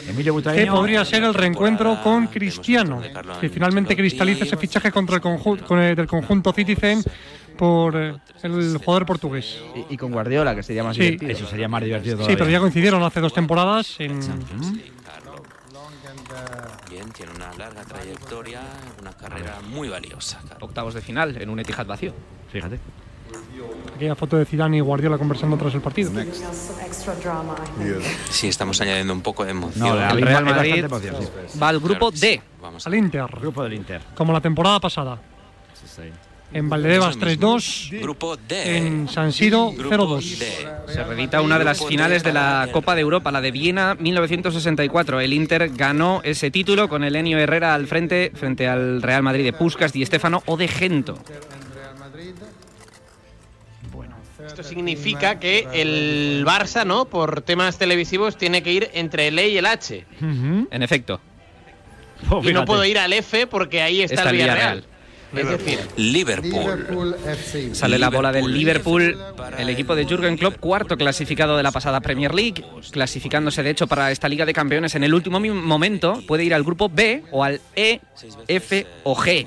[0.09, 3.03] Emilio Que podría ser el reencuentro con Cristiano,
[3.40, 7.03] que finalmente cristaliza ese fichaje contra el conjunto, con el, del conjunto Citizen
[7.57, 9.59] por eh, el jugador portugués.
[9.90, 11.03] Y, y con Guardiola, que sería más Sí.
[11.03, 11.30] divertido.
[11.32, 14.20] Eso sería más divertido Sí, pero ya coincidieron hace dos temporadas en.
[16.93, 18.61] Bien, tiene una larga trayectoria,
[19.01, 20.40] una carrera muy valiosa.
[20.61, 22.12] Octavos de final en un Etihad vacío.
[22.51, 22.78] Fíjate.
[23.97, 26.12] aquella foto de Zidane y Guardiola conversando tras el partido.
[28.28, 29.88] Sí, estamos añadiendo un poco de emoción.
[29.88, 31.16] No, El Real Madrid emoción,
[31.49, 31.59] sí.
[31.59, 32.20] va al grupo sí.
[32.20, 32.43] D.
[32.61, 34.03] Vamos Al Inter, Grupo del Inter.
[34.14, 35.18] como la temporada pasada.
[36.55, 37.57] En Valdebebas Eso mismo.
[37.57, 38.76] 3-2, Grupo D.
[38.76, 40.38] en San Siro Grupo 0-2.
[40.38, 40.46] D.
[40.92, 45.20] Se reedita una de las finales de la Copa de Europa, la de Viena 1964.
[45.20, 49.44] El Inter ganó ese título con el Enio Herrera al frente frente al Real Madrid
[49.44, 51.18] de Puskas, Di Stefano o de Gento.
[54.46, 57.07] Esto significa que el Barça, ¿no?
[57.07, 60.05] Por temas televisivos, tiene que ir entre el E y el H.
[60.20, 61.20] En efecto.
[62.42, 64.84] Y no puedo ir al F porque ahí está, Está el el Villarreal.
[65.35, 67.16] Es decir, Liverpool.
[67.72, 69.03] Sale la bola del Liverpool.
[69.03, 73.70] Liverpool, el equipo de Jürgen Klopp, cuarto clasificado de la pasada Premier League, clasificándose de
[73.70, 77.24] hecho para esta Liga de Campeones en el último momento, puede ir al grupo B
[77.30, 78.01] o al E,
[78.49, 79.47] F o G.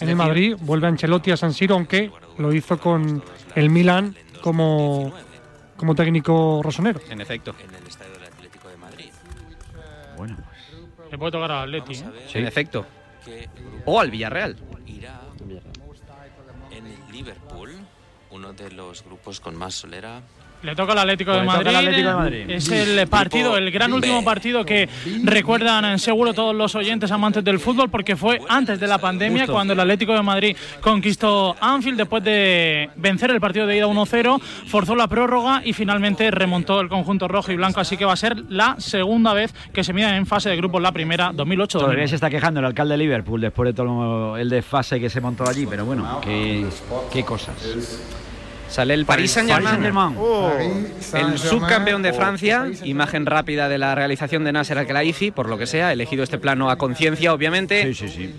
[0.00, 3.22] En el Madrid vuelve Ancelotti a San Siro, aunque lo hizo con
[3.54, 5.12] el Milan como,
[5.76, 7.00] como técnico rosonero.
[7.08, 7.54] En efecto.
[7.62, 9.10] En el estadio del Atlético de Madrid.
[10.16, 10.36] Bueno,
[11.10, 11.94] Le puede tocar al Atleti.
[12.00, 12.04] ¿eh?
[12.34, 12.84] En efecto.
[13.84, 14.56] O al Villarreal.
[16.70, 17.72] En Liverpool,
[18.30, 20.22] uno de los grupos con más solera.
[20.64, 21.76] Le toca al Atlético de toca al Madrid.
[21.76, 22.44] Atlético de Madrid.
[22.48, 24.88] Es el partido, el gran último partido que
[25.22, 29.52] recuerdan seguro todos los oyentes amantes del fútbol, porque fue antes de la pandemia Justo.
[29.52, 34.40] cuando el Atlético de Madrid conquistó Anfield después de vencer el partido de ida 1-0,
[34.40, 37.80] forzó la prórroga y finalmente remontó el conjunto rojo y blanco.
[37.80, 40.80] Así que va a ser la segunda vez que se miden en fase de grupos
[40.80, 41.78] la primera 2008.
[41.78, 45.20] Todavía se está quejando el alcalde de Liverpool después de todo el desfase que se
[45.20, 46.64] montó allí, pero bueno, qué,
[47.12, 47.54] qué cosas.
[48.74, 49.76] Sale el Paris Saint-Germain.
[49.76, 50.16] Saint-Germain.
[51.14, 55.66] El subcampeón de Francia, imagen rápida de la realización de Nasser Al-Khelaifi, por lo que
[55.66, 57.94] sea, elegido este plano a conciencia, obviamente.
[57.94, 58.34] Sí, sí, sí.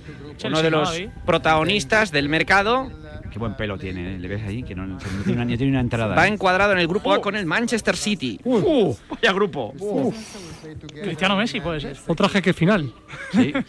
[0.45, 2.91] Uno de los protagonistas del mercado.
[3.31, 4.19] Qué buen pelo tiene, ¿eh?
[4.19, 4.61] ¿le ves ahí?
[4.63, 6.13] Que no, no tiene, una, no tiene una entrada.
[6.15, 8.37] Va encuadrado en el grupo A con el Manchester City.
[8.43, 8.93] ¡Uh!
[9.09, 9.73] ¡Vaya grupo!
[11.01, 11.95] Cristiano Messi puede ser.
[12.07, 12.91] Otra jeque final.
[13.31, 13.53] Sí.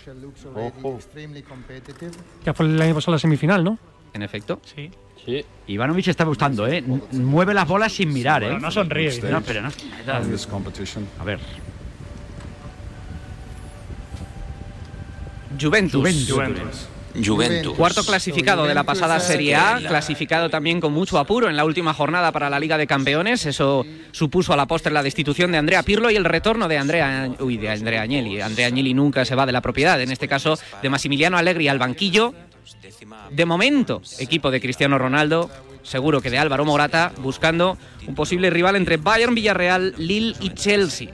[2.45, 3.79] Ya fue el año pasado la semifinal, ¿no?
[4.13, 4.61] En efecto.
[4.65, 4.91] Sí.
[5.27, 5.45] Sí.
[5.67, 6.83] Ivanovic está gustando, ¿eh?
[7.13, 8.59] Mueve las bolas sin mirar, ¿eh?
[8.61, 9.21] No sonríe.
[9.23, 9.69] No, pero no.
[11.19, 11.41] A ver.
[15.61, 16.29] Juventus.
[16.29, 16.89] Juventus.
[17.25, 17.75] Juventus.
[17.75, 21.95] Cuarto clasificado de la pasada Serie A, clasificado también con mucho apuro en la última
[21.95, 23.47] jornada para la Liga de Campeones.
[23.47, 27.31] Eso supuso a la postre la destitución de Andrea Pirlo y el retorno de Andrea,
[27.41, 28.41] uy, de Andrea Agnelli.
[28.41, 31.79] Andrea Agnelli nunca se va de la propiedad, en este caso de Massimiliano Allegri al
[31.79, 32.35] banquillo.
[33.31, 35.51] De momento, equipo de Cristiano Ronaldo,
[35.83, 41.09] seguro que de Álvaro Morata, buscando un posible rival entre Bayern, Villarreal, Lille y Chelsea.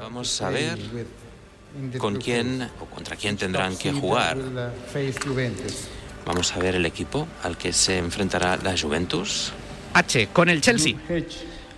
[0.00, 0.78] Vamos a ver
[1.98, 4.38] con quién o contra quién tendrán que jugar.
[6.24, 9.52] Vamos a ver el equipo al que se enfrentará la Juventus.
[9.94, 10.94] H, con el Chelsea.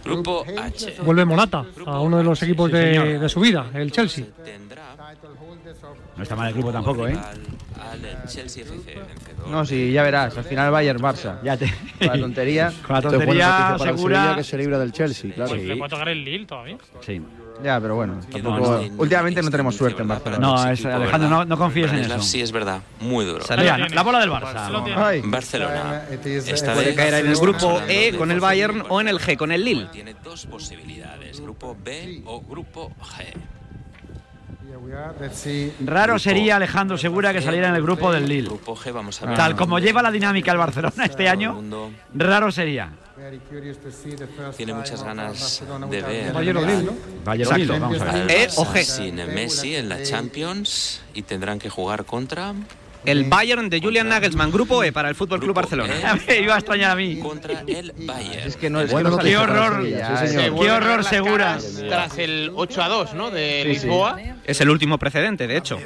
[0.05, 0.97] Grupo H.
[1.03, 4.25] Vuelve Morata a uno de los equipos de, de su vida, el Chelsea.
[6.17, 7.17] No está mal el grupo tampoco, ¿eh?
[7.81, 9.49] Al Chelsea FC vencedor.
[9.49, 10.37] No, sí, ya verás.
[10.37, 11.41] Al final Bayern Barça.
[11.43, 11.73] Ya te.
[11.99, 12.73] Con la tontería.
[12.87, 14.37] Con la tontería para Sevilla segura.
[14.37, 15.51] que se libra del Chelsea, claro.
[15.51, 16.79] Pues le puede tocar el Lille todavía.
[17.01, 17.23] Sí.
[17.63, 18.21] Ya, pero bueno.
[18.31, 20.47] Tampoco- no, no, últimamente no no, tenemos no, suerte en no, Barcelona.
[20.47, 22.23] No, Ese es, equipo, Alejandro, no, no confíes en eso.
[22.23, 23.45] sí es verdad, muy duro.
[23.49, 24.95] La bola del Barça.
[24.97, 26.05] Ay, Barcelona.
[26.11, 29.51] Esta Puede caer en el grupo E con el Bayern o en el G con
[29.53, 29.87] el Lille.
[29.87, 33.58] Tiene dos posibilidades, grupo B o grupo G.
[35.85, 38.49] Raro sería Alejandro Segura que saliera en el grupo del Lille.
[38.49, 39.37] Grupo G, vamos a ver.
[39.37, 41.63] Tal como lleva la dinámica el Barcelona este año,
[42.15, 42.93] raro sería.
[44.57, 46.93] tiene muchas ganas de ver Bayern o Lille, ¿no?
[47.25, 47.51] Bayern
[49.35, 52.55] Messi en la Champions y tendrán que jugar contra
[53.11, 55.95] El Bayern de Julian Nagelsmann, grupo E para el Fútbol Club Barcelona.
[55.95, 56.21] E.
[56.29, 57.17] Me iba a extrañar a mí.
[57.19, 58.47] contra el Bayern.
[58.49, 59.89] Es que no es Buena que no Qué horror.
[59.89, 60.53] Ya, sí, eh.
[60.61, 61.59] Qué horror segura.
[61.89, 63.31] Tras el 8 a 2, ¿no?
[63.31, 63.87] De Sí, sí.
[63.87, 64.17] Lisboa.
[64.45, 65.79] Es el último precedente, de hecho.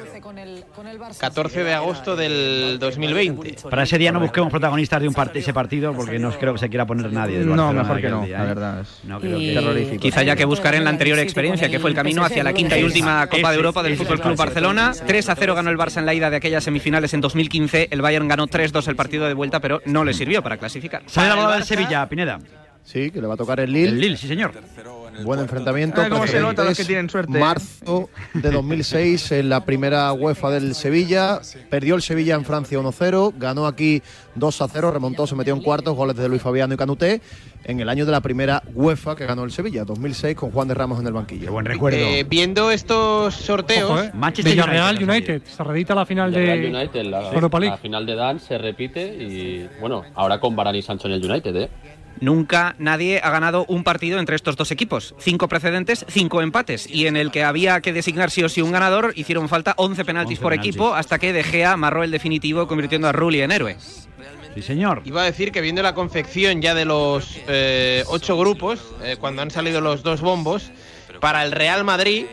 [1.19, 3.55] 14 de agosto del 2020.
[3.69, 6.59] Para ese día no busquemos protagonistas de un part- ese partido porque no creo que
[6.59, 7.39] se quiera poner nadie.
[7.39, 8.47] del No, mejor que no, día, la ¿eh?
[8.47, 8.79] verdad.
[8.81, 9.53] es No creo que.
[9.53, 10.01] Terrorífico.
[10.01, 12.77] Quizá haya que buscar en la anterior experiencia, que fue el camino hacia la quinta
[12.77, 14.35] y última Copa de Europa del Fútbol Club.
[14.35, 14.93] Barcelona.
[15.05, 17.87] 3 a 0 ganó el Barça en la ida de aquellas semifinales en 2015.
[17.91, 21.03] El Bayern ganó 3-2 el partido de vuelta, pero no le sirvió para clasificar.
[21.07, 22.39] Sale la bola del Sevilla, Pineda.
[22.83, 23.89] Sí, que le va a tocar el Lille.
[23.89, 24.51] El Lille, sí, señor.
[25.23, 26.01] Buen enfrentamiento.
[26.01, 27.37] Ay, cómo se nota los que tienen suerte.
[27.37, 31.39] Marzo de 2006 en la primera UEFA del Sevilla.
[31.69, 33.33] Perdió el Sevilla en Francia 1-0.
[33.37, 34.01] Ganó aquí
[34.37, 34.91] 2-0.
[34.91, 35.95] Remontó, se metió en cuartos.
[35.95, 37.21] Goles de Luis Fabiano y Canuté.
[37.65, 40.73] En el año de la primera UEFA que ganó el Sevilla, 2006, con Juan de
[40.73, 41.45] Ramos en el banquillo.
[41.45, 41.97] Qué buen recuerdo.
[41.97, 44.11] Eh, viendo estos sorteos, Ojo, ¿eh?
[44.13, 45.43] Manchester Villarreal United, United.
[45.45, 47.21] Se reedita la final Real de United, la,
[47.59, 51.23] la final de Dan se repite y bueno, ahora con Varane y Sancho en el
[51.31, 51.69] United, ¿eh?
[52.19, 55.15] Nunca nadie ha ganado un partido entre estos dos equipos.
[55.19, 56.87] Cinco precedentes, cinco empates.
[56.89, 60.05] Y en el que había que designar sí o sí un ganador, hicieron falta 11
[60.05, 60.75] penaltis 11 por penaltis.
[60.75, 63.77] equipo hasta que De Gea amarró el definitivo, convirtiendo a Rulli en héroe.
[64.55, 65.01] Sí, señor.
[65.05, 69.41] iba a decir que viendo la confección ya de los eh, ocho grupos, eh, cuando
[69.41, 70.71] han salido los dos bombos,
[71.19, 72.25] para el Real Madrid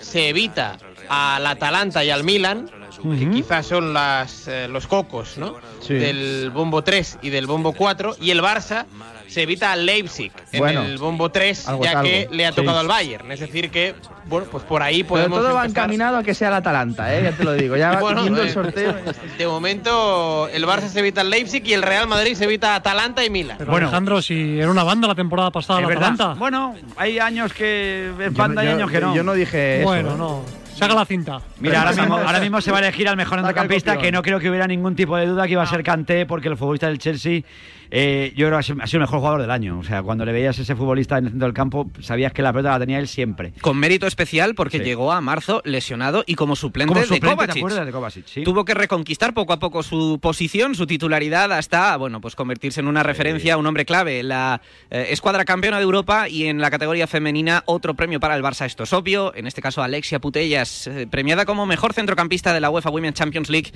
[0.00, 2.70] se evita al Atalanta y al Milan,
[3.02, 5.56] que quizás son las, eh, los cocos ¿no?
[5.80, 5.94] Sí.
[5.94, 8.84] del bombo 3 y del bombo 4, y el Barça
[9.28, 12.50] se evita al Leipzig en Bueno, el bombo 3, algo es ya que le ha
[12.50, 12.56] Sí.
[12.56, 13.32] tocado al Bayern.
[13.32, 13.94] Es decir que,
[14.26, 17.22] bueno, pues por ahí Pero podemos todo va encaminado a que sea el Atalanta, ¿eh?
[17.24, 17.76] ya te lo digo.
[17.76, 18.94] Ya Bueno, viendo el eh, sorteo.
[19.38, 22.76] De momento, el Barça se evita al Leipzig y el Real Madrid se evita a
[22.76, 23.56] Atalanta y Milan.
[23.58, 23.86] Pero Bueno.
[23.86, 25.86] Alejandro, si era una banda la temporada pasada la.
[25.88, 26.34] Atalanta.
[26.34, 29.14] Bueno, hay años que es Yo, banda y años que no.
[29.14, 29.88] yo no dije eso.
[29.88, 30.18] Bueno, ¿eh?
[30.18, 30.61] no.
[30.74, 31.40] Saca la cinta.
[31.60, 34.40] Mira, ahora mismo, ahora mismo se va a elegir al mejor centrocampista, que no creo
[34.40, 36.98] que hubiera ningún tipo de duda que iba a ser Kanté, porque el futbolista del
[36.98, 37.42] Chelsea,
[37.94, 39.78] eh, yo creo que ha sido ha sido el mejor jugador del año.
[39.78, 42.40] O sea, cuando le veías a ese futbolista en el centro del campo, sabías que
[42.40, 43.52] la pelota la tenía él siempre.
[43.60, 44.84] Con mérito especial porque Sí.
[44.84, 47.56] llegó a marzo lesionado y como suplente, Como suplente, de ¿te Kovacic.
[47.58, 48.26] acuerdas de Kovacic?
[48.26, 48.42] Sí.
[48.44, 52.88] Tuvo que reconquistar poco a poco su posición, su titularidad, hasta bueno, pues convertirse en
[52.88, 57.06] una referencia, un hombre clave la eh, escuadra campeona de Europa y en la categoría
[57.06, 58.64] femenina otro premio para el Barça.
[58.64, 59.34] Esto es obvio.
[59.34, 63.50] En este caso, Alexia Putellas, eh, premiada como mejor centrocampista de la UEFA Women's Champions
[63.50, 63.70] League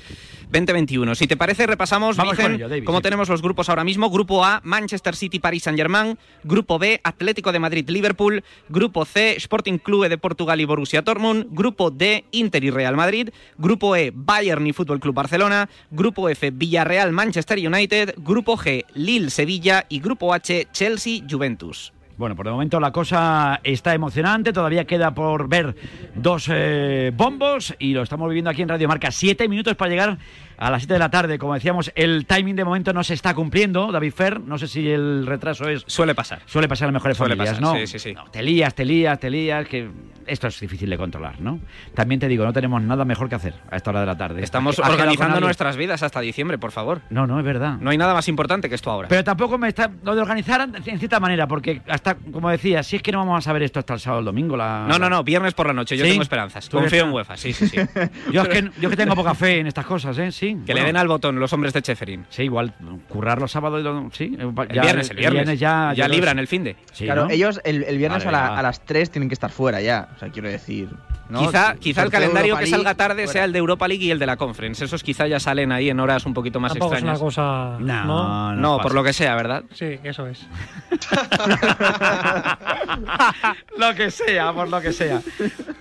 [0.51, 1.15] 2021.
[1.15, 3.03] Si te parece, repasamos, Vamos Vicen, con ello, David, cómo sí.
[3.03, 4.06] tenemos los grupos ahora mismo.
[4.11, 6.19] Grupo A, Manchester City, Paris Saint-Germain.
[6.45, 8.45] Grupo B, Atlético de Madrid, Liverpool.
[8.69, 11.47] Grupo C, Sporting Clube de Portugal y Borussia Dortmund.
[11.51, 13.31] Grupo D, Inter y Real Madrid.
[13.59, 15.69] Grupo E, Bayern y Fútbol Club Barcelona.
[15.91, 18.15] Grupo F, Villarreal, Manchester United.
[18.19, 19.87] Grupo G, Lille, Sevilla.
[19.89, 21.93] Y Grupo H, Chelsea, Juventus.
[22.19, 25.77] Bueno, por el momento la cosa está emocionante, todavía queda por ver
[26.15, 29.11] dos eh, bombos y lo estamos viviendo aquí en Radio Marca.
[29.11, 30.19] Siete minutos para llegar
[30.57, 31.39] a las 7 de la tarde.
[31.39, 34.41] Como decíamos, el timing de momento no se está cumpliendo, David Fer.
[34.41, 35.85] No sé si el retraso es...
[35.87, 36.43] Suele pasar.
[36.47, 37.81] Suele pasar en las mejores Suele familias, pasar, ¿no?
[37.81, 38.15] sí, sí, sí.
[38.15, 39.91] No, te lías, te lías, te lías, que
[40.27, 41.61] esto es difícil de controlar, ¿no?
[41.95, 44.43] También te digo, no tenemos nada mejor que hacer a esta hora de la tarde.
[44.43, 47.01] Estamos ¿Has quedado con organizando nuestras vidas hasta diciembre, por favor.
[47.11, 47.79] No, no, es verdad.
[47.81, 49.09] No hay nada más importante que esto ahora.
[49.09, 52.97] Pero tampoco me está lo de organizar en cierta manera, porque hasta, como decía, si
[52.97, 54.57] es que no vamos a saber esto hasta el sábado o el domingo.
[54.57, 54.87] La...
[54.89, 55.97] No, no, no, viernes por la noche.
[55.97, 56.11] Yo ¿Sí?
[56.11, 56.69] tengo esperanzas.
[56.69, 57.13] ¿Tú eres Confío en?
[57.13, 57.77] UEFA, sí, sí, sí.
[58.33, 60.33] Yo es, que, yo es que tengo poca fe en estas cosas, ¿eh?
[60.33, 60.57] Sí.
[60.67, 62.27] Que le den al botón los hombres de Cheferín.
[62.29, 62.75] Sí, igual,
[63.09, 64.37] currar los sábados y lo- sí.
[64.39, 65.59] El viernes, el viernes.
[65.59, 66.77] ya, Ya los- libran el finde.
[66.93, 67.31] Sí, claro, ¿no?
[67.31, 70.09] ellos el, el viernes Vale, a, la- a las 3 tienen que estar fuera ya.
[70.17, 70.89] O sea, quiero decir.
[71.29, 71.41] ¿no?
[71.41, 73.33] Quizá, quizá el calendario Europa que salga tarde fuera.
[73.33, 74.85] sea el de Europa League y el de la Conference.
[74.85, 77.35] Esos quizá ya salen ahí en horas un poquito más Tampoco es una extrañas.
[77.37, 77.77] cosa.
[77.81, 79.65] No, No, no, No, por lo que sea, ¿verdad?
[79.75, 80.47] Sí, eso es.
[83.77, 85.21] lo que sea, por lo que sea.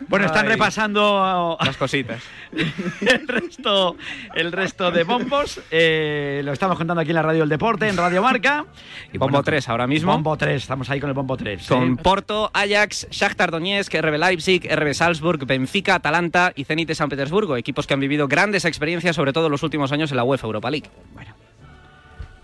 [0.08, 0.52] Bueno, están Ay.
[0.54, 2.22] repasando Las cositas.
[3.02, 3.96] el resto,
[4.34, 5.62] el resto de bombos.
[5.72, 8.66] Eh, lo estamos contando aquí en la Radio del Deporte, en Radio Marca.
[9.14, 10.12] Y Bombo 3 ahora mismo.
[10.12, 11.68] Bombo 3, estamos ahí con el bombo 3.
[11.68, 17.10] Con Porto, Ajax, Shakhtar Donetsk, RB Leipzig, RB Salzburg, Benfica, Atalanta y Zenit de San
[17.10, 17.58] Petersburgo.
[17.58, 20.48] Equipos que han vivido grandes experiencias, sobre todo en los últimos años en la UEFA
[20.48, 20.90] Europa League.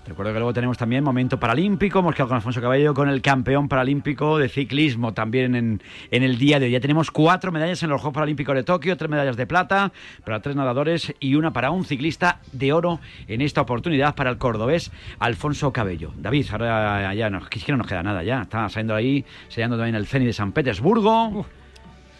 [0.05, 3.69] Recuerdo que luego tenemos también momento paralímpico, hemos quedado con Alfonso Cabello, con el campeón
[3.69, 6.71] paralímpico de ciclismo también en, en el día de hoy.
[6.71, 9.93] Ya tenemos cuatro medallas en los Juegos Paralímpicos de Tokio, tres medallas de plata
[10.25, 14.38] para tres nadadores y una para un ciclista de oro en esta oportunidad para el
[14.38, 16.11] cordobés Alfonso Cabello.
[16.17, 19.77] David, ahora ya no, es que no nos queda nada ya, está saliendo ahí, sellando
[19.77, 21.45] también el Zenit de San Petersburgo.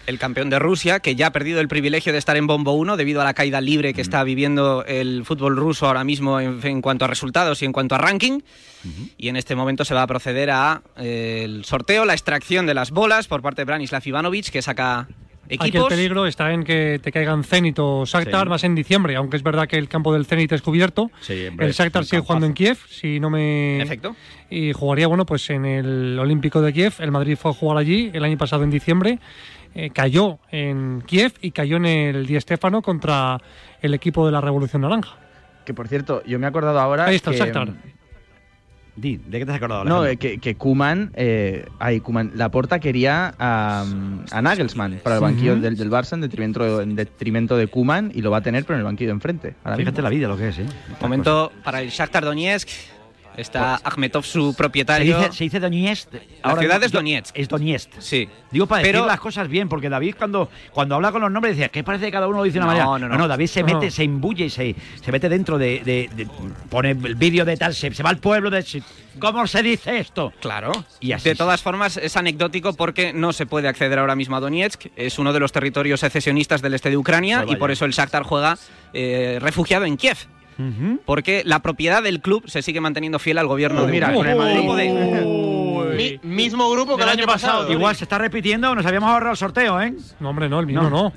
[0.08, 2.98] El campeón de Rusia, que ya ha perdido el privilegio de estar en Bombo 1
[2.98, 6.82] debido a la caída libre que está viviendo el fútbol ruso ahora mismo en, en
[6.82, 8.40] cuanto a resultados y en cuanto a ranking.
[9.18, 12.74] Y en este momento se va a proceder a eh, el sorteo, la extracción de
[12.74, 15.08] las bolas por parte de Branislav Ivanovic, que saca
[15.56, 15.90] Aquí el equipos.
[15.90, 18.50] peligro está en que te caigan Zenit o Shakhtar Sí.
[18.50, 21.12] más en diciembre, aunque es verdad que el campo del Zenit es cubierto.
[21.22, 23.82] Sí, hombre, el Shakhtar sigue jugando en Kiev, si no me...
[23.82, 24.16] Efecto.
[24.50, 26.94] Y jugaría, bueno, pues en el Olímpico de Kiev.
[27.00, 29.20] El Madrid fue a jugar allí el año pasado en diciembre.
[29.74, 33.38] Eh, cayó en Kiev y cayó en el Di Stéfano contra
[33.82, 35.16] el equipo de la Revolución Naranja.
[35.66, 37.06] Que por cierto, yo me he acordado ahora.
[37.06, 37.70] Ahí está el que, Shakhtar.
[38.96, 39.86] Di, ¿de qué te has acordado?
[39.86, 40.12] No, Alejandro?
[40.12, 43.86] eh, que, que Kuman, eh, ay, Koeman, Laporta quería a,
[44.32, 48.22] a Nagelsmann para el banquillo del, del Barça en detrimento, en detrimento de Kuman y
[48.22, 49.56] lo va a tener, pero en el banquillo de enfrente.
[49.64, 50.02] Fíjate mismo.
[50.02, 50.66] la vida lo que es, ¿eh?
[51.00, 52.68] Momento para el Shakhtar Donetsk.
[53.38, 55.18] Está Akhmetov, su Se propietario.
[55.20, 56.10] dice, se dice Donetsk.
[56.44, 57.38] La ciudad es Donetsk.
[57.38, 57.90] Es Donetsk.
[58.00, 58.28] Sí.
[58.52, 61.56] Digo para decir Pero- las cosas bien, porque David cuando, cuando habla con los nombres
[61.56, 63.10] decía que parece que cada uno lo dice de una No, manera.
[63.10, 63.28] no, no.
[63.28, 63.68] David se No.
[63.74, 66.28] mete, se imbuye y se, se mete dentro de, de- de-
[66.70, 68.66] pone el vídeo de tal, se, se va al pueblo de
[69.20, 70.34] ¿cómo se dice esto?
[70.42, 70.72] Claro.
[71.00, 74.40] Y así de todas formas, es anecdótico porque no se puede acceder ahora mismo a
[74.40, 74.88] Donetsk.
[74.96, 77.92] Es uno de los territorios secesionistas del este de Ucrania Pues y por eso el
[77.92, 78.58] Shakhtar juega
[78.94, 80.18] eh, refugiado en Kiev.
[81.06, 84.36] Porque la propiedad del club se sigue manteniendo fiel al gobierno de mira, Ucrania.
[84.36, 84.92] con el Madrid.
[84.92, 85.98] Grupo D.
[85.98, 87.72] Mi- mismo grupo que el año pasado.
[87.72, 89.94] Igual se está repitiendo, nos habíamos ahorrado el sorteo, ¿eh?
[90.20, 90.90] No, hombre, no, el mismo No.
[90.90, 91.14] no.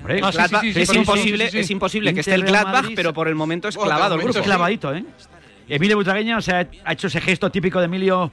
[0.00, 1.60] Hombre, Ah, sí, Gladbach- sí, sí, es imposible, sí, sí, sí.
[1.60, 4.38] es imposible que esté el Gladbach, Madrid, pero por el momento es clavado el grupo.
[4.38, 4.44] sí.
[4.44, 5.04] clavadito, ¿eh?
[5.68, 8.32] Emilio Butragueño se ha, ha hecho ese gesto típico de Emilio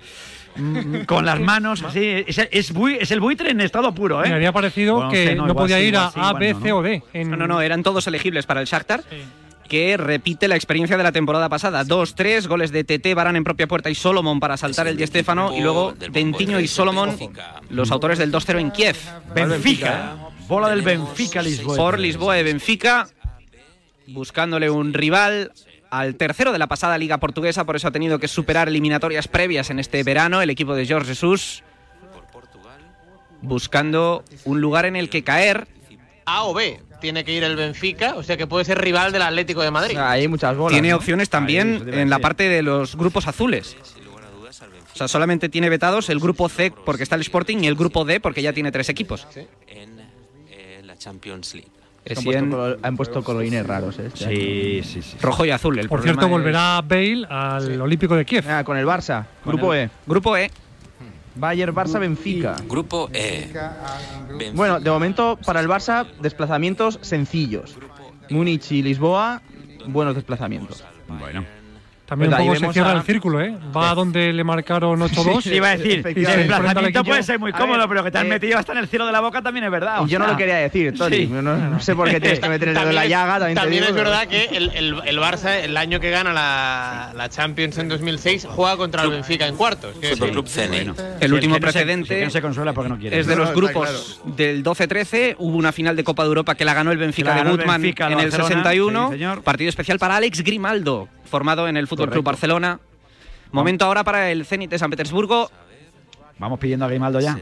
[0.55, 2.23] mm, con las manos, así.
[2.25, 4.29] Es, es, bui- es el buitre en estado puro, ¿eh?
[4.29, 6.81] Me había parecido Bueno, que no, podía sí, ir a sí, A, B, C o
[6.81, 7.03] D.
[7.13, 9.03] En- No, no, no, eran todos elegibles para el Shakhtar.
[9.67, 11.83] Que repite la experiencia de la temporada pasada.
[11.83, 15.05] Dos, tres, goles de TT, Barán en propia puerta y Solomon para saltar el Di
[15.07, 15.55] Stéfano.
[15.55, 17.17] Y luego Dentiño y Solomon,
[17.69, 18.97] los autores del 2-0 en Kiev.
[19.33, 20.15] Benfica.
[20.47, 21.75] Bola del Benfica Lisboa.
[21.75, 23.07] Por Lisboa de Benfica,
[24.07, 25.51] buscándole un rival
[25.89, 29.69] al tercero de la pasada liga portuguesa, por eso ha tenido que superar eliminatorias previas
[29.69, 31.63] en este verano el equipo de Jorge Jesus,
[33.41, 35.67] buscando un lugar en el que caer
[36.25, 36.79] A o B.
[36.99, 39.97] Tiene que ir el Benfica, o sea que puede ser rival del Atlético de Madrid.
[39.97, 40.73] hay muchas bolas.
[40.73, 40.95] Tiene ¿no?
[40.97, 43.77] opciones también en la parte de los grupos azules.
[44.93, 48.03] O sea, solamente tiene vetados el grupo C porque está el Sporting y el grupo
[48.03, 49.27] D porque ya tiene tres equipos.
[49.67, 49.99] en
[50.49, 51.69] eh, la Champions League.
[52.03, 54.07] Es Han puesto, color- han puesto colorines raros, ¿eh?
[54.07, 55.17] este Sí, sí, sí.
[55.21, 55.77] Rojo y azul.
[55.77, 58.45] El Por cierto, es- volverá Bale al Olímpico de Kiev.
[58.49, 59.25] Ah, con el Barça.
[59.43, 59.89] Con Grupo el- E.
[60.07, 60.49] Grupo E.
[61.37, 62.55] Bayern, Barça, Benfica.
[62.67, 63.47] Grupo E.
[64.53, 67.77] Bueno, de momento para el Barça, desplazamientos sencillos.
[68.29, 69.41] Múnich y Lisboa,
[69.87, 70.83] buenos desplazamientos.
[71.07, 71.56] Bueno.
[72.07, 73.53] También Pues un poco se cierra a- el círculo, ¿eh?
[73.75, 75.41] Va a donde le marcaron 8-2.
[75.43, 78.23] Sí, iba a decir, al desplazamiento puede ser muy cómodo, ver, pero que te has
[78.23, 80.05] eh, metido hasta en el cielo de la boca también es verdad.
[80.07, 81.17] Yo no lo quería decir, Tony.
[81.17, 81.27] sí.
[81.27, 83.39] No, no sé por qué tienes que meter el dedo en la llaga.
[83.39, 86.09] También, te también digo, es pero- verdad que el, el- el Barça, el año que
[86.09, 89.99] gana la, la Champions en 2006, juega contra el Benfica en cuartos.
[89.99, 90.97] Decir, Club Zenit.
[91.19, 93.19] El Sí, último que no se- precedente que no se consuela porque no quiere.
[93.19, 95.35] es de los grupos del 12-13.
[95.39, 97.47] Hubo una final de Copa de Europa que la ganó el Benfica Que de el
[97.47, 99.07] al en el Barcelona, 61.
[99.07, 99.43] sí, señor.
[99.43, 102.23] Partido especial para Alex Grimaldo, formado en el Fútbol Club.
[102.23, 102.79] Barcelona.
[103.51, 105.49] Momento ahora para el Zenit de San Petersburgo.
[106.39, 107.37] Vamos pidiendo a Grimaldo ya.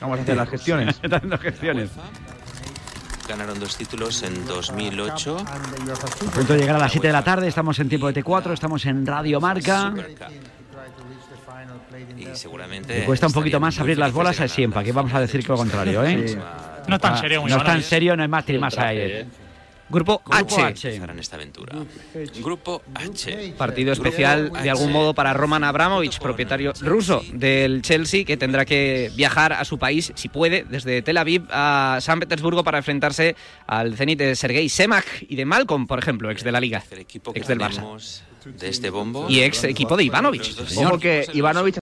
[0.00, 1.00] Vamos a hacer las gestiones.
[1.02, 1.90] Haciendo gestiones.
[3.28, 5.36] Ganaron dos títulos en 2008.
[5.38, 8.52] A punto de llegar a las 7 de la tarde, estamos en tiempo de T4,
[8.52, 9.94] estamos en Radio Marca.
[12.16, 13.00] Y seguramente.
[13.00, 14.82] Le cuesta un poquito más abrir las bolas a ganarlas.
[14.82, 16.28] que vamos a decir que lo contrario, ¿eh?
[16.28, 16.36] Sí.
[16.88, 19.26] No es tan serio, muy No es tan serio, no es más más ayer.
[19.92, 20.88] Grupo, Grupo H.
[20.88, 21.00] H.
[21.20, 21.76] Esta aventura.
[22.40, 23.54] Grupo H.
[23.58, 29.10] Partido especial de algún modo para Roman Abramovich, propietario ruso del Chelsea, que tendrá que
[29.14, 33.36] viajar a su país, si puede, desde Tel Aviv a San Petersburgo para enfrentarse
[33.66, 36.82] al Zenit de Sergei Semak y de Malcolm, por ejemplo, ex de la Liga,
[37.34, 39.26] ex del Barça de este bombo.
[39.28, 40.54] y ex equipo de Ivanovic.
[40.76, 41.70] Ojo que Ivanovic